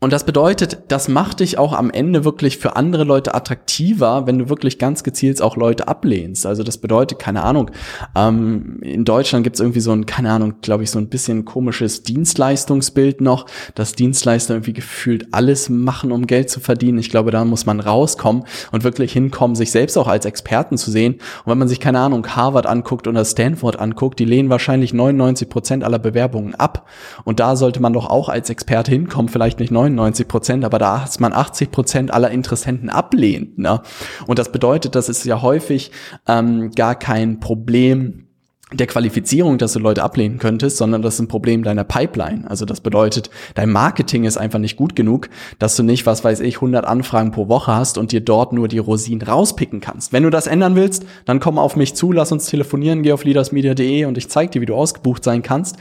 und 0.03 0.11
das 0.11 0.23
bedeutet, 0.23 0.79
das 0.87 1.07
macht 1.09 1.41
dich 1.41 1.59
auch 1.59 1.73
am 1.73 1.91
Ende 1.91 2.25
wirklich 2.25 2.57
für 2.57 2.75
andere 2.75 3.03
Leute 3.03 3.35
attraktiver, 3.35 4.25
wenn 4.25 4.39
du 4.39 4.49
wirklich 4.49 4.79
ganz 4.79 5.03
gezielt 5.03 5.43
auch 5.43 5.55
Leute 5.55 5.87
ablehnst. 5.87 6.47
Also 6.47 6.63
das 6.63 6.79
bedeutet, 6.79 7.19
keine 7.19 7.43
Ahnung, 7.43 7.69
ähm, 8.15 8.79
in 8.81 9.05
Deutschland 9.05 9.43
gibt 9.43 9.57
es 9.57 9.59
irgendwie 9.59 9.79
so 9.79 9.91
ein, 9.91 10.07
keine 10.07 10.31
Ahnung, 10.31 10.55
glaube 10.63 10.81
ich, 10.81 10.89
so 10.89 10.97
ein 10.97 11.07
bisschen 11.07 11.45
komisches 11.45 12.01
Dienstleistungsbild 12.01 13.21
noch, 13.21 13.45
dass 13.75 13.93
Dienstleister 13.93 14.55
irgendwie 14.55 14.73
gefühlt 14.73 15.27
alles 15.35 15.69
machen, 15.69 16.11
um 16.11 16.25
Geld 16.25 16.49
zu 16.49 16.61
verdienen. 16.61 16.97
Ich 16.97 17.11
glaube, 17.11 17.29
da 17.29 17.45
muss 17.45 17.67
man 17.67 17.79
rauskommen 17.79 18.45
und 18.71 18.83
wirklich 18.83 19.13
hinkommen, 19.13 19.55
sich 19.55 19.69
selbst 19.69 19.99
auch 19.99 20.07
als 20.07 20.25
Experten 20.25 20.79
zu 20.79 20.89
sehen. 20.89 21.13
Und 21.45 21.51
wenn 21.51 21.59
man 21.59 21.67
sich, 21.67 21.79
keine 21.79 21.99
Ahnung, 21.99 22.25
Harvard 22.25 22.65
anguckt 22.65 23.07
oder 23.07 23.23
Stanford 23.23 23.77
anguckt, 23.77 24.17
die 24.17 24.25
lehnen 24.25 24.49
wahrscheinlich 24.49 24.95
99 24.95 25.47
Prozent 25.47 25.83
aller 25.83 25.99
Bewerbungen 25.99 26.55
ab. 26.55 26.87
Und 27.23 27.39
da 27.39 27.55
sollte 27.55 27.83
man 27.83 27.93
doch 27.93 28.09
auch 28.09 28.29
als 28.29 28.49
Experte 28.49 28.89
hinkommen, 28.89 29.29
vielleicht 29.29 29.59
nicht 29.59 29.69
99 29.69 29.90
99 29.95 30.27
Prozent, 30.27 30.65
aber 30.65 30.79
da 30.79 31.03
ist 31.03 31.19
man 31.19 31.33
80 31.33 31.71
Prozent 31.71 32.11
aller 32.11 32.31
Interessenten 32.31 32.89
ablehnt. 32.89 33.57
Ne? 33.57 33.81
Und 34.27 34.39
das 34.39 34.51
bedeutet, 34.51 34.95
das 34.95 35.09
ist 35.09 35.25
ja 35.25 35.41
häufig 35.41 35.91
ähm, 36.27 36.71
gar 36.71 36.95
kein 36.95 37.39
Problem 37.39 38.27
der 38.73 38.87
Qualifizierung, 38.87 39.57
dass 39.57 39.73
du 39.73 39.79
Leute 39.79 40.01
ablehnen 40.01 40.37
könntest, 40.37 40.77
sondern 40.77 41.01
das 41.01 41.15
ist 41.15 41.19
ein 41.19 41.27
Problem 41.27 41.63
deiner 41.63 41.83
Pipeline. 41.83 42.49
Also 42.49 42.65
das 42.65 42.79
bedeutet, 42.79 43.29
dein 43.53 43.69
Marketing 43.69 44.23
ist 44.23 44.37
einfach 44.37 44.59
nicht 44.59 44.77
gut 44.77 44.95
genug, 44.95 45.29
dass 45.59 45.75
du 45.75 45.83
nicht, 45.83 46.05
was 46.05 46.23
weiß 46.23 46.39
ich, 46.39 46.55
100 46.55 46.85
Anfragen 46.85 47.31
pro 47.31 47.49
Woche 47.49 47.75
hast 47.75 47.97
und 47.97 48.13
dir 48.13 48.21
dort 48.21 48.53
nur 48.53 48.69
die 48.69 48.77
Rosinen 48.77 49.21
rauspicken 49.21 49.81
kannst. 49.81 50.13
Wenn 50.13 50.23
du 50.23 50.29
das 50.29 50.47
ändern 50.47 50.75
willst, 50.75 51.05
dann 51.25 51.41
komm 51.41 51.59
auf 51.59 51.75
mich 51.75 51.95
zu, 51.95 52.13
lass 52.13 52.31
uns 52.31 52.45
telefonieren, 52.45 53.03
geh 53.03 53.11
auf 53.11 53.25
leadersmedia.de 53.25 54.05
und 54.05 54.17
ich 54.17 54.29
zeige 54.29 54.51
dir, 54.51 54.61
wie 54.61 54.65
du 54.67 54.75
ausgebucht 54.75 55.23
sein 55.23 55.41
kannst. 55.41 55.75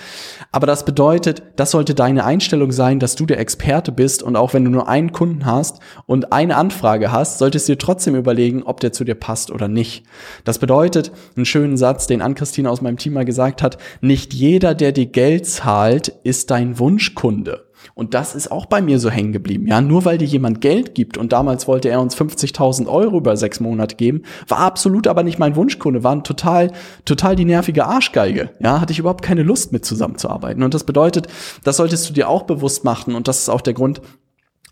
Aber 0.50 0.66
das 0.66 0.84
bedeutet, 0.84 1.42
das 1.56 1.70
sollte 1.70 1.94
deine 1.94 2.24
Einstellung 2.24 2.72
sein, 2.72 2.98
dass 2.98 3.14
du 3.14 3.24
der 3.24 3.38
Experte 3.38 3.92
bist 3.92 4.22
und 4.22 4.34
auch 4.34 4.52
wenn 4.52 4.64
du 4.64 4.70
nur 4.70 4.88
einen 4.88 5.12
Kunden 5.12 5.46
hast 5.46 5.78
und 6.06 6.32
eine 6.32 6.56
Anfrage 6.56 7.12
hast, 7.12 7.38
solltest 7.38 7.68
du 7.68 7.72
dir 7.72 7.78
trotzdem 7.78 8.16
überlegen, 8.16 8.64
ob 8.64 8.80
der 8.80 8.92
zu 8.92 9.04
dir 9.04 9.14
passt 9.14 9.52
oder 9.52 9.68
nicht. 9.68 10.04
Das 10.44 10.58
bedeutet, 10.58 11.12
einen 11.36 11.46
schönen 11.46 11.76
Satz, 11.76 12.08
den 12.08 12.20
Ann-Christine 12.20 12.68
aus 12.68 12.79
aus 12.80 12.82
meinem 12.82 12.96
Team 12.96 13.12
mal 13.12 13.24
gesagt 13.26 13.62
hat, 13.62 13.76
nicht 14.00 14.32
jeder, 14.32 14.74
der 14.74 14.92
dir 14.92 15.06
Geld 15.06 15.46
zahlt, 15.46 16.08
ist 16.24 16.50
dein 16.50 16.78
Wunschkunde. 16.78 17.66
Und 17.94 18.14
das 18.14 18.34
ist 18.34 18.50
auch 18.50 18.66
bei 18.66 18.80
mir 18.80 18.98
so 18.98 19.10
hängen 19.10 19.32
geblieben. 19.32 19.66
Ja, 19.66 19.80
nur 19.80 20.04
weil 20.04 20.18
dir 20.18 20.26
jemand 20.26 20.60
Geld 20.60 20.94
gibt 20.94 21.18
und 21.18 21.32
damals 21.32 21.66
wollte 21.68 21.88
er 21.88 22.00
uns 22.00 22.16
50.000 22.16 22.86
Euro 22.86 23.18
über 23.18 23.36
sechs 23.36 23.60
Monate 23.60 23.96
geben, 23.96 24.22
war 24.48 24.58
absolut 24.58 25.06
aber 25.06 25.22
nicht 25.22 25.38
mein 25.38 25.56
Wunschkunde, 25.56 26.04
war 26.04 26.22
total, 26.22 26.72
total 27.04 27.36
die 27.36 27.44
nervige 27.44 27.84
Arschgeige. 27.86 28.50
Ja, 28.60 28.80
hatte 28.80 28.92
ich 28.92 28.98
überhaupt 28.98 29.22
keine 29.22 29.42
Lust 29.42 29.72
mit 29.72 29.84
zusammenzuarbeiten. 29.84 30.62
Und 30.62 30.74
das 30.74 30.84
bedeutet, 30.84 31.26
das 31.64 31.76
solltest 31.76 32.08
du 32.08 32.14
dir 32.14 32.28
auch 32.28 32.42
bewusst 32.42 32.84
machen 32.84 33.14
und 33.14 33.28
das 33.28 33.40
ist 33.40 33.48
auch 33.48 33.60
der 33.60 33.74
Grund, 33.74 34.00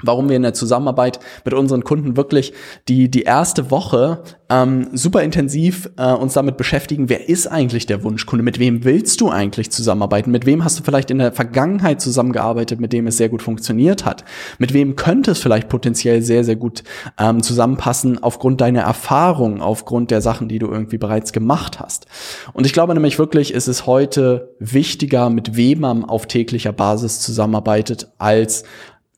warum 0.02 0.28
wir 0.28 0.36
in 0.36 0.42
der 0.42 0.54
Zusammenarbeit 0.54 1.20
mit 1.44 1.54
unseren 1.54 1.84
Kunden 1.84 2.16
wirklich 2.16 2.52
die, 2.88 3.10
die 3.10 3.22
erste 3.22 3.70
Woche 3.70 4.22
ähm, 4.50 4.88
super 4.92 5.22
intensiv 5.22 5.90
äh, 5.96 6.12
uns 6.12 6.32
damit 6.32 6.56
beschäftigen, 6.56 7.08
wer 7.08 7.28
ist 7.28 7.46
eigentlich 7.46 7.86
der 7.86 8.02
Wunschkunde, 8.02 8.42
mit 8.42 8.58
wem 8.58 8.84
willst 8.84 9.20
du 9.20 9.28
eigentlich 9.28 9.70
zusammenarbeiten, 9.70 10.30
mit 10.30 10.46
wem 10.46 10.64
hast 10.64 10.78
du 10.78 10.82
vielleicht 10.82 11.10
in 11.10 11.18
der 11.18 11.32
Vergangenheit 11.32 12.00
zusammengearbeitet, 12.00 12.80
mit 12.80 12.92
dem 12.92 13.06
es 13.06 13.18
sehr 13.18 13.28
gut 13.28 13.42
funktioniert 13.42 14.04
hat, 14.04 14.24
mit 14.58 14.72
wem 14.72 14.96
könnte 14.96 15.32
es 15.32 15.40
vielleicht 15.40 15.68
potenziell 15.68 16.22
sehr, 16.22 16.44
sehr 16.44 16.56
gut 16.56 16.82
ähm, 17.18 17.42
zusammenpassen 17.42 18.22
aufgrund 18.22 18.60
deiner 18.60 18.82
Erfahrung, 18.82 19.60
aufgrund 19.60 20.10
der 20.10 20.22
Sachen, 20.22 20.48
die 20.48 20.58
du 20.58 20.68
irgendwie 20.68 20.98
bereits 20.98 21.32
gemacht 21.32 21.80
hast. 21.80 22.06
Und 22.54 22.64
ich 22.64 22.72
glaube 22.72 22.94
nämlich 22.94 23.18
wirklich, 23.18 23.52
ist 23.52 23.68
es 23.68 23.86
heute 23.86 24.54
wichtiger, 24.58 25.28
mit 25.28 25.56
wem 25.56 25.80
man 25.80 26.04
auf 26.04 26.26
täglicher 26.26 26.72
Basis 26.72 27.20
zusammenarbeitet, 27.20 28.08
als 28.18 28.64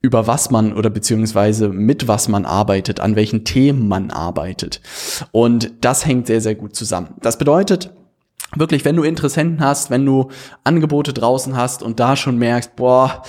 über 0.03 0.27
was 0.27 0.51
man 0.51 0.73
oder 0.73 0.91
beziehungsweise 0.91 1.69
mit 1.69 2.09
was 2.09 2.29
man 2.29 2.47
arbeitet, 2.47 3.01
an 3.01 3.17
welchen 3.17 3.45
Themen 3.45 3.87
man 3.87 4.11
arbeitet. 4.11 4.81
Und 5.31 5.73
das 5.83 6.07
hängt 6.07 6.27
sehr, 6.27 6.41
sehr 6.41 6.55
gut 6.55 6.75
zusammen. 6.75 7.15
Das 7.21 7.37
bedeutet, 7.37 7.91
wirklich, 8.57 8.85
wenn 8.85 8.97
du 8.97 9.03
Interessenten 9.03 9.61
hast, 9.61 9.91
wenn 9.91 10.07
du 10.07 10.31
Angebote 10.65 11.13
draußen 11.13 11.57
hast 11.57 11.83
und 11.83 12.01
da 12.01 12.17
schon 12.17 12.39
merkst, 12.39 12.77
boah, 12.77 13.23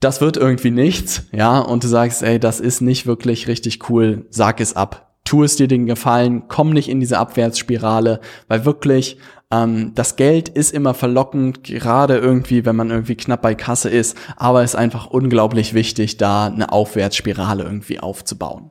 das 0.00 0.20
wird 0.20 0.36
irgendwie 0.36 0.70
nichts, 0.70 1.22
ja, 1.32 1.58
und 1.58 1.84
du 1.84 1.88
sagst, 1.88 2.22
ey, 2.22 2.38
das 2.38 2.60
ist 2.60 2.80
nicht 2.80 3.06
wirklich 3.06 3.48
richtig 3.48 3.88
cool, 3.88 4.26
sag 4.30 4.60
es 4.60 4.76
ab. 4.76 5.05
Tu 5.26 5.42
es 5.42 5.56
dir 5.56 5.68
den 5.68 5.84
Gefallen, 5.84 6.44
komm 6.48 6.70
nicht 6.70 6.88
in 6.88 7.00
diese 7.00 7.18
Abwärtsspirale, 7.18 8.20
weil 8.48 8.64
wirklich 8.64 9.18
ähm, 9.50 9.92
das 9.94 10.16
Geld 10.16 10.48
ist 10.48 10.72
immer 10.72 10.94
verlockend, 10.94 11.64
gerade 11.64 12.16
irgendwie, 12.16 12.64
wenn 12.64 12.76
man 12.76 12.90
irgendwie 12.90 13.16
knapp 13.16 13.42
bei 13.42 13.54
Kasse 13.54 13.90
ist, 13.90 14.16
aber 14.36 14.62
es 14.62 14.72
ist 14.72 14.76
einfach 14.76 15.06
unglaublich 15.06 15.74
wichtig, 15.74 16.16
da 16.16 16.46
eine 16.46 16.72
Aufwärtsspirale 16.72 17.64
irgendwie 17.64 18.00
aufzubauen. 18.00 18.70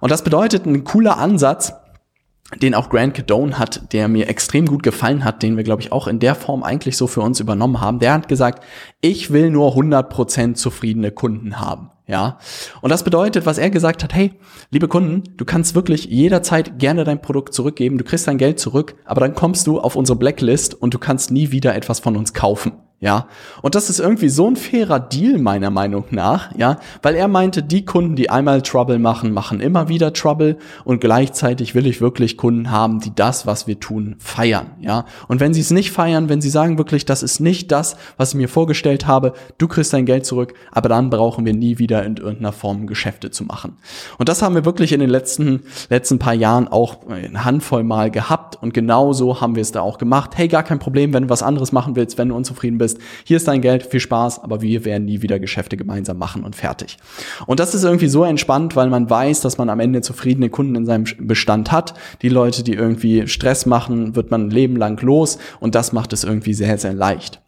Und 0.00 0.10
das 0.10 0.22
bedeutet, 0.22 0.66
ein 0.66 0.84
cooler 0.84 1.18
Ansatz, 1.18 1.72
den 2.62 2.74
auch 2.74 2.90
Grant 2.90 3.14
Cadone 3.14 3.58
hat, 3.58 3.92
der 3.92 4.06
mir 4.06 4.28
extrem 4.28 4.66
gut 4.66 4.82
gefallen 4.82 5.24
hat, 5.24 5.42
den 5.42 5.56
wir, 5.56 5.64
glaube 5.64 5.82
ich, 5.82 5.90
auch 5.90 6.06
in 6.06 6.20
der 6.20 6.36
Form 6.36 6.62
eigentlich 6.62 6.96
so 6.96 7.06
für 7.08 7.20
uns 7.20 7.40
übernommen 7.40 7.80
haben. 7.80 7.98
Der 7.98 8.12
hat 8.12 8.28
gesagt, 8.28 8.62
ich 9.00 9.32
will 9.32 9.50
nur 9.50 9.72
100% 9.72 10.54
zufriedene 10.54 11.10
Kunden 11.10 11.58
haben. 11.58 11.90
Ja. 12.06 12.38
Und 12.82 12.90
das 12.90 13.02
bedeutet, 13.02 13.46
was 13.46 13.58
er 13.58 13.70
gesagt 13.70 14.04
hat, 14.04 14.14
hey, 14.14 14.32
liebe 14.70 14.86
Kunden, 14.86 15.24
du 15.36 15.44
kannst 15.44 15.74
wirklich 15.74 16.04
jederzeit 16.04 16.78
gerne 16.78 17.02
dein 17.02 17.20
Produkt 17.20 17.52
zurückgeben, 17.52 17.98
du 17.98 18.04
kriegst 18.04 18.28
dein 18.28 18.38
Geld 18.38 18.60
zurück, 18.60 18.96
aber 19.04 19.20
dann 19.20 19.34
kommst 19.34 19.66
du 19.66 19.80
auf 19.80 19.96
unsere 19.96 20.16
Blacklist 20.16 20.74
und 20.74 20.94
du 20.94 20.98
kannst 20.98 21.32
nie 21.32 21.50
wieder 21.50 21.74
etwas 21.74 21.98
von 21.98 22.16
uns 22.16 22.32
kaufen. 22.32 22.72
Ja, 22.98 23.28
und 23.60 23.74
das 23.74 23.90
ist 23.90 24.00
irgendwie 24.00 24.30
so 24.30 24.48
ein 24.48 24.56
fairer 24.56 24.98
Deal 24.98 25.36
meiner 25.36 25.68
Meinung 25.68 26.06
nach, 26.12 26.56
ja, 26.56 26.78
weil 27.02 27.14
er 27.14 27.28
meinte, 27.28 27.62
die 27.62 27.84
Kunden, 27.84 28.16
die 28.16 28.30
einmal 28.30 28.62
Trouble 28.62 28.98
machen, 28.98 29.34
machen 29.34 29.60
immer 29.60 29.90
wieder 29.90 30.14
Trouble 30.14 30.56
und 30.82 31.02
gleichzeitig 31.02 31.74
will 31.74 31.86
ich 31.86 32.00
wirklich 32.00 32.38
Kunden 32.38 32.70
haben, 32.70 33.00
die 33.00 33.14
das, 33.14 33.46
was 33.46 33.66
wir 33.66 33.78
tun, 33.80 34.16
feiern, 34.18 34.70
ja. 34.80 35.04
Und 35.28 35.40
wenn 35.40 35.52
sie 35.52 35.60
es 35.60 35.70
nicht 35.70 35.90
feiern, 35.90 36.30
wenn 36.30 36.40
sie 36.40 36.48
sagen 36.48 36.78
wirklich, 36.78 37.04
das 37.04 37.22
ist 37.22 37.38
nicht 37.38 37.70
das, 37.70 37.98
was 38.16 38.30
ich 38.30 38.36
mir 38.36 38.48
vorgestellt 38.48 39.06
habe, 39.06 39.34
du 39.58 39.68
kriegst 39.68 39.92
dein 39.92 40.06
Geld 40.06 40.24
zurück, 40.24 40.54
aber 40.72 40.88
dann 40.88 41.10
brauchen 41.10 41.44
wir 41.44 41.52
nie 41.52 41.78
wieder 41.78 42.02
in 42.02 42.16
irgendeiner 42.16 42.52
Form 42.52 42.86
Geschäfte 42.86 43.30
zu 43.30 43.44
machen. 43.44 43.76
Und 44.16 44.30
das 44.30 44.40
haben 44.40 44.54
wir 44.54 44.64
wirklich 44.64 44.92
in 44.92 45.00
den 45.00 45.10
letzten 45.10 45.64
letzten 45.90 46.18
paar 46.18 46.32
Jahren 46.32 46.66
auch 46.66 47.06
eine 47.08 47.44
Handvoll 47.44 47.84
mal 47.84 48.10
gehabt 48.10 48.56
und 48.62 48.72
genauso 48.72 49.42
haben 49.42 49.54
wir 49.54 49.60
es 49.60 49.70
da 49.70 49.82
auch 49.82 49.98
gemacht. 49.98 50.30
Hey, 50.34 50.48
gar 50.48 50.62
kein 50.62 50.78
Problem, 50.78 51.12
wenn 51.12 51.24
du 51.24 51.28
was 51.28 51.42
anderes 51.42 51.72
machen 51.72 51.94
willst, 51.94 52.16
wenn 52.16 52.30
du 52.30 52.34
unzufrieden 52.34 52.78
bist 52.78 52.85
bist, 52.86 52.98
hier 53.24 53.36
ist 53.36 53.48
dein 53.48 53.60
Geld, 53.60 53.84
viel 53.84 54.00
Spaß, 54.00 54.42
aber 54.42 54.62
wir 54.62 54.84
werden 54.84 55.06
nie 55.06 55.22
wieder 55.22 55.40
Geschäfte 55.40 55.76
gemeinsam 55.76 56.18
machen 56.18 56.44
und 56.44 56.54
fertig. 56.54 56.98
Und 57.46 57.58
das 57.58 57.74
ist 57.74 57.82
irgendwie 57.82 58.08
so 58.08 58.24
entspannt, 58.24 58.76
weil 58.76 58.88
man 58.88 59.10
weiß, 59.10 59.40
dass 59.40 59.58
man 59.58 59.68
am 59.68 59.80
Ende 59.80 60.02
zufriedene 60.02 60.50
Kunden 60.50 60.76
in 60.76 60.86
seinem 60.86 61.04
Bestand 61.18 61.72
hat. 61.72 61.94
Die 62.22 62.28
Leute, 62.28 62.62
die 62.62 62.74
irgendwie 62.74 63.26
Stress 63.26 63.66
machen, 63.66 64.14
wird 64.14 64.30
man 64.30 64.46
ein 64.46 64.50
Leben 64.50 64.76
lang 64.76 65.00
los 65.02 65.38
und 65.58 65.74
das 65.74 65.92
macht 65.92 66.12
es 66.12 66.22
irgendwie 66.22 66.54
sehr, 66.54 66.78
sehr 66.78 66.94
leicht. 66.94 67.40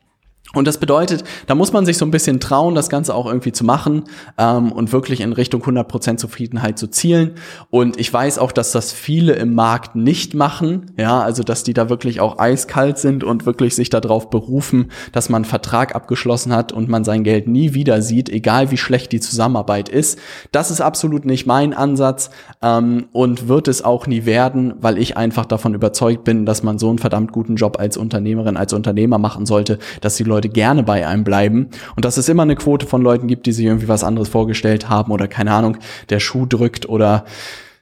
Und 0.55 0.67
das 0.67 0.79
bedeutet, 0.79 1.25
da 1.47 1.55
muss 1.55 1.75
man 1.75 1.85
sich 1.85 1.99
so 1.99 2.07
ein 2.07 2.11
bisschen 2.11 2.41
trauen, 2.41 2.75
das 2.75 2.89
Ganze 2.89 3.15
auch 3.15 3.27
irgendwie 3.27 3.53
zu 3.53 3.65
machen 3.65 4.05
ähm, 4.39 4.73
und 4.73 4.93
wirklich 4.93 5.21
in 5.21 5.35
Richtung 5.35 5.63
100% 5.63 6.17
Zufriedenheit 6.17 6.79
zu 6.79 6.87
zielen. 6.91 7.33
Und 7.69 8.01
ich 8.01 8.11
weiß 8.11 8.39
auch, 8.39 8.51
dass 8.51 8.73
das 8.73 8.93
viele 8.93 9.35
im 9.35 9.55
Markt 9.55 9.95
nicht 9.95 10.33
machen, 10.33 10.93
ja, 10.97 11.21
also 11.21 11.43
dass 11.43 11.65
die 11.65 11.75
da 11.75 11.91
wirklich 11.91 12.21
auch 12.21 12.39
eiskalt 12.39 12.97
sind 12.97 13.25
und 13.25 13.45
wirklich 13.45 13.75
sich 13.75 13.91
darauf 13.91 14.31
berufen, 14.31 14.91
dass 15.13 15.29
man 15.29 15.43
einen 15.43 15.45
Vertrag 15.45 15.95
abgeschlossen 15.95 16.55
hat 16.55 16.73
und 16.73 16.89
man 16.89 17.05
sein 17.05 17.25
Geld 17.25 17.47
nie 17.47 17.75
wieder 17.75 18.01
sieht, 18.01 18.31
egal 18.31 18.71
wie 18.71 18.79
schlecht 18.79 19.13
die 19.13 19.21
Zusammenarbeit 19.21 19.91
ist. 19.91 20.19
Das 20.51 20.71
ist 20.71 20.81
absolut 20.81 21.27
nicht 21.27 21.47
mein 21.47 21.75
Ansatz 21.75 22.31
ähm, 22.63 23.09
und 23.13 23.49
wird 23.49 23.69
es 23.69 23.85
auch 23.85 24.07
nie 24.07 24.25
werden, 24.25 24.73
weil 24.81 24.97
ich 24.97 25.19
einfach 25.19 25.45
davon 25.45 25.75
überzeugt 25.75 26.25
bin, 26.25 26.47
dass 26.47 26.63
man 26.63 26.79
so 26.79 26.89
einen 26.89 26.99
verdammt 26.99 27.33
guten 27.33 27.57
Job 27.57 27.79
als 27.79 27.99
Unternehmerin, 27.99 28.57
als 28.57 28.73
Unternehmer 28.73 29.19
machen 29.19 29.45
sollte, 29.45 29.79
dass 30.01 30.17
die 30.17 30.25
Leute 30.25 30.38
Leute 30.39 30.49
gerne 30.49 30.85
bei 30.85 31.05
einem 31.07 31.25
bleiben 31.25 31.69
und 31.97 32.05
dass 32.05 32.17
es 32.17 32.29
immer 32.29 32.45
eine 32.45 32.55
Quote 32.55 32.87
von 32.87 33.03
Leuten 33.03 33.27
gibt, 33.27 33.47
die 33.47 33.53
sich 33.53 33.67
irgendwie 33.67 33.89
was 33.89 34.05
anderes 34.05 34.29
vorgestellt 34.29 34.89
haben 34.89 35.11
oder 35.11 35.27
keine 35.27 35.53
Ahnung, 35.53 35.79
der 36.11 36.21
Schuh 36.21 36.47
drückt 36.47 36.89
oder 36.89 37.25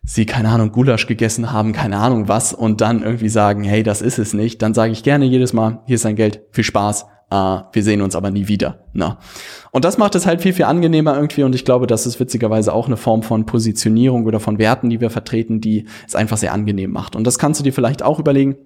sie, 0.02 0.24
keine 0.24 0.48
Ahnung, 0.48 0.72
Gulasch 0.72 1.06
gegessen 1.06 1.52
haben, 1.52 1.72
keine 1.72 1.98
Ahnung 1.98 2.28
was, 2.28 2.54
und 2.54 2.80
dann 2.80 3.02
irgendwie 3.02 3.28
sagen, 3.28 3.62
hey, 3.62 3.82
das 3.82 4.00
ist 4.00 4.18
es 4.18 4.32
nicht, 4.32 4.62
dann 4.62 4.72
sage 4.72 4.92
ich 4.92 5.02
gerne 5.02 5.26
jedes 5.26 5.52
Mal, 5.52 5.80
hier 5.86 5.96
ist 5.96 6.04
dein 6.04 6.16
Geld, 6.16 6.40
viel 6.52 6.64
Spaß, 6.64 7.06
uh, 7.34 7.60
wir 7.72 7.82
sehen 7.82 8.00
uns 8.00 8.16
aber 8.16 8.30
nie 8.30 8.48
wieder. 8.48 8.86
Na. 8.92 9.18
Und 9.72 9.84
das 9.84 9.98
macht 9.98 10.14
es 10.14 10.24
halt 10.24 10.40
viel, 10.40 10.52
viel 10.52 10.64
angenehmer 10.64 11.16
irgendwie, 11.16 11.42
und 11.42 11.54
ich 11.54 11.64
glaube, 11.64 11.86
das 11.86 12.06
ist 12.06 12.20
witzigerweise 12.20 12.72
auch 12.72 12.86
eine 12.86 12.96
Form 12.96 13.22
von 13.22 13.44
Positionierung 13.44 14.24
oder 14.24 14.40
von 14.40 14.58
Werten, 14.58 14.88
die 14.88 15.00
wir 15.00 15.10
vertreten, 15.10 15.60
die 15.60 15.86
es 16.06 16.14
einfach 16.14 16.36
sehr 16.36 16.54
angenehm 16.54 16.92
macht. 16.92 17.16
Und 17.16 17.26
das 17.26 17.38
kannst 17.38 17.60
du 17.60 17.64
dir 17.64 17.72
vielleicht 17.72 18.02
auch 18.02 18.18
überlegen, 18.18 18.56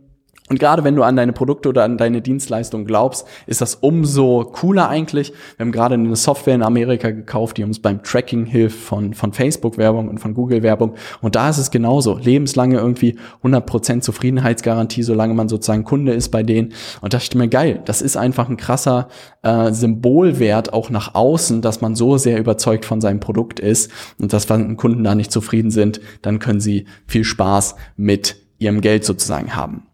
und 0.51 0.59
gerade 0.59 0.83
wenn 0.83 0.97
du 0.97 1.05
an 1.05 1.15
deine 1.15 1.33
Produkte 1.33 1.69
oder 1.69 1.85
an 1.85 1.97
deine 1.97 2.21
Dienstleistung 2.23 2.85
glaubst, 2.85 3.25
ist 3.47 3.61
das 3.61 3.77
umso 3.77 4.43
cooler 4.53 4.89
eigentlich. 4.89 5.33
Wir 5.57 5.65
haben 5.65 5.71
gerade 5.71 5.95
eine 5.95 6.17
Software 6.17 6.57
in 6.57 6.65
Amerika 6.65 7.13
gekauft, 7.13 7.57
die 7.57 7.63
uns 7.63 7.79
beim 7.79 8.03
Tracking 8.03 8.47
hilft 8.47 8.81
von, 8.81 9.15
von 9.15 9.33
Facebook-Werbung 9.33 10.09
und 10.09 10.19
von 10.19 10.35
Google-Werbung. 10.35 10.95
Und 11.21 11.37
da 11.37 11.49
ist 11.49 11.59
es 11.59 11.71
genauso. 11.71 12.19
Lebenslange 12.19 12.79
irgendwie 12.79 13.17
100% 13.45 14.01
Zufriedenheitsgarantie, 14.01 15.05
solange 15.05 15.35
man 15.35 15.49
sozusagen 15.49 15.85
Kunde 15.85 16.15
ist 16.15 16.31
bei 16.31 16.43
denen. 16.43 16.73
Und 17.01 17.15
da 17.15 17.19
dachte 17.19 17.29
ich 17.31 17.35
mir, 17.37 17.47
geil, 17.47 17.81
das 17.85 18.03
ist 18.03 18.17
einfach 18.17 18.49
ein 18.49 18.57
krasser 18.57 19.07
äh, 19.43 19.73
Symbolwert 19.73 20.73
auch 20.73 20.91
nach 20.91 21.15
außen, 21.15 21.63
dass 21.63 21.81
man 21.81 21.95
so 21.95 22.19
sehr 22.19 22.41
überzeugt 22.41 22.87
von 22.87 23.01
seinem 23.01 23.21
Produkt 23.21 23.61
ist. 23.61 23.93
Und 24.19 24.33
dass 24.33 24.51
wenn 24.51 24.77
Kunden 24.77 25.05
da 25.05 25.15
nicht 25.15 25.31
zufrieden 25.31 25.71
sind, 25.71 26.01
dann 26.23 26.41
können 26.41 26.59
sie 26.59 26.87
viel 27.07 27.23
Spaß 27.23 27.77
mit 27.97 28.35
ihrem 28.59 28.81
Geld 28.81 29.05
sozusagen 29.05 29.55
haben. 29.55 29.87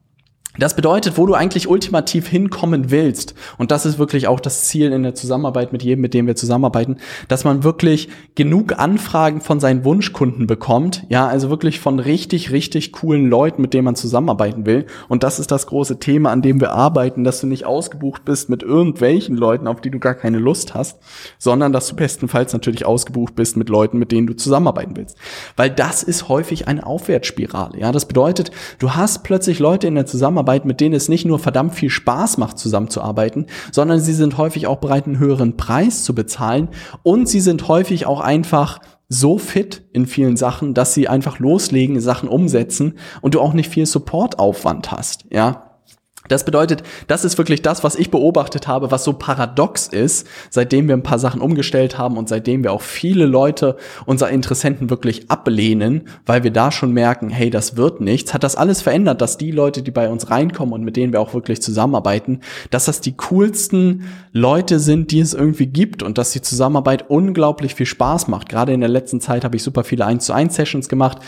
Das 0.59 0.77
bedeutet, 0.77 1.19
wo 1.19 1.27
du 1.27 1.35
eigentlich 1.35 1.69
ultimativ 1.69 2.29
hinkommen 2.29 2.91
willst, 2.91 3.35
und 3.59 3.71
das 3.71 3.87
ist 3.87 3.99
wirklich 3.99 4.29
auch 4.29 4.41
das 4.41 4.65
Ziel 4.65 4.93
in 4.93 5.03
der 5.03 5.15
Zusammenarbeit 5.15 5.73
mit 5.73 5.83
jedem, 5.83 6.01
mit 6.01 6.15
dem 6.15 6.27
wir 6.27 6.37
zusammenarbeiten, 6.37 6.97
dass 7.29 7.45
man 7.45 7.65
wirklich 7.65 8.09
genug 8.35 8.79
Anfragen 8.79 9.41
von 9.41 9.61
seinen 9.61 9.85
Wunschkunden 9.85 10.47
bekommt, 10.47 11.05
ja, 11.09 11.27
also 11.27 11.51
wirklich 11.51 11.81
von 11.81 11.99
richtig, 11.99 12.51
richtig 12.53 12.93
coolen 12.93 13.29
Leuten, 13.29 13.63
mit 13.63 13.75
denen 13.75 13.85
man 13.85 13.97
zusammenarbeiten 13.97 14.67
will. 14.67 14.87
Und 15.09 15.23
das 15.23 15.39
ist 15.39 15.51
das 15.51 15.67
große 15.67 15.99
Thema, 15.99 16.31
an 16.31 16.43
dem 16.43 16.61
wir 16.61 16.73
arbeiten, 16.73 17.25
dass 17.25 17.41
du 17.41 17.47
nicht 17.47 17.67
ausgebucht 17.67 18.25
bist 18.25 18.49
mit 18.49 18.63
irgendwelchen 18.63 19.37
Leuten, 19.37 19.67
auf 19.67 19.81
die 19.81 19.91
du 19.91 19.99
gar 19.99 20.15
keine 20.15 20.39
Lust 20.39 20.75
hast, 20.75 20.99
sondern 21.39 21.73
dass 21.73 21.89
du 21.89 21.97
bestenfalls 21.97 22.53
natürlich 22.53 22.87
ausgebucht 22.87 23.35
bist 23.35 23.57
mit 23.57 23.69
Leuten, 23.69 23.99
mit 23.99 24.13
denen 24.13 24.27
du 24.27 24.35
zusammenarbeiten 24.35 24.97
willst. 24.97 25.17
Weil 25.57 25.71
das 25.71 26.03
ist 26.03 26.29
häufig 26.29 26.69
eine 26.69 26.87
Aufwärtsspirale, 26.87 27.79
ja. 27.79 27.93
Das 27.93 28.07
bedeutet, 28.07 28.51
du 28.79 28.93
hast 28.93 29.23
plötzlich 29.23 29.59
Leute 29.59 29.87
in 29.87 29.95
der 29.95 30.07
Zusammenarbeit, 30.07 30.46
Zusammenarbeit, 30.47 30.65
mit 30.65 30.81
denen 30.81 30.95
es 30.95 31.09
nicht 31.09 31.25
nur 31.25 31.39
verdammt 31.39 31.75
viel 31.75 31.91
Spaß 31.91 32.39
macht, 32.39 32.59
zusammenzuarbeiten, 32.59 33.47
sondern 33.73 34.01
sie 34.01 34.13
sind 34.13 34.39
häufig 34.39 34.67
auch 34.67 34.79
bereit, 34.79 35.07
einen 35.07 35.19
höheren 35.19 35.57
Preis 35.57 36.05
zu 36.05 36.15
bezahlen 36.15 36.69
und 37.03 37.29
sie 37.29 37.41
sind 37.41 37.69
häufig 37.69 38.07
auch 38.07 38.21
einfach 38.21 38.81
so 39.09 39.39
fit 39.39 39.85
in 39.93 40.07
vielen 40.07 40.37
Sachen, 40.37 40.75
dass 40.75 40.95
sie 40.95 41.09
einfach 41.09 41.39
loslegen, 41.39 42.01
Sachen 42.01 42.29
umsetzen 42.29 42.95
und 43.23 43.35
du 43.35 43.41
auch 43.41 43.53
nicht 43.55 43.71
viel 43.71 43.87
Supportaufwand 43.87 44.91
hast, 44.91 45.27
ja. 45.33 45.66
Das 46.29 46.45
bedeutet, 46.45 46.83
das 47.07 47.25
ist 47.25 47.39
wirklich 47.39 47.63
das, 47.63 47.85
was 47.85 47.97
ich 47.97 48.11
beobachtet 48.11 48.67
habe, 48.67 48.91
was 48.91 49.05
so 49.05 49.13
paradox 49.13 49.87
ist, 49.87 50.27
seitdem 50.51 50.89
wir 50.89 50.97
ein 50.97 51.03
paar 51.03 51.19
Sachen 51.19 51.41
umgestellt 51.41 51.99
haben 51.99 52.17
und 52.17 52.29
seitdem 52.29 52.63
wir 52.63 52.73
auch 52.73 52.83
viele 52.83 53.27
Leute, 53.27 53.77
unser 54.07 54.31
Interessenten 54.31 54.91
wirklich 54.91 55.31
ablehnen, 55.31 56.09
weil 56.25 56.45
wir 56.45 56.51
da 56.51 56.73
schon 56.73 56.93
merken, 56.93 57.31
hey, 57.31 57.51
das 57.51 57.77
wird 57.77 58.01
nichts, 58.01 58.35
hat 58.35 58.45
das 58.45 58.57
alles 58.57 58.83
verändert, 58.83 59.21
dass 59.21 59.39
die 59.39 59.51
Leute, 59.51 59.83
die 59.83 59.91
bei 59.91 60.09
uns 60.09 60.31
reinkommen 60.31 60.75
und 60.75 60.83
mit 60.83 60.97
denen 60.97 61.13
wir 61.13 61.21
auch 61.21 61.35
wirklich 61.35 61.63
zusammenarbeiten, 61.63 62.41
dass 62.71 62.87
das 62.87 63.01
die 63.01 63.17
coolsten 63.17 64.05
Leute 64.33 64.79
sind, 64.81 65.11
die 65.11 65.21
es 65.21 65.35
irgendwie 65.35 65.67
gibt 65.67 66.03
und 66.03 66.19
dass 66.19 66.33
die 66.33 66.43
Zusammenarbeit 66.43 67.09
unglaublich 67.09 67.75
viel 67.75 67.87
Spaß 67.87 68.29
macht. 68.29 68.49
Gerade 68.49 68.73
in 68.73 68.81
der 68.81 68.89
letzten 68.89 69.21
Zeit 69.21 69.45
habe 69.45 69.57
ich 69.57 69.63
super 69.63 69.85
viele 69.85 70.05
1 70.05 70.27
zu 70.27 70.33
1 70.33 70.55
Sessions 70.55 70.89
gemacht 70.89 71.19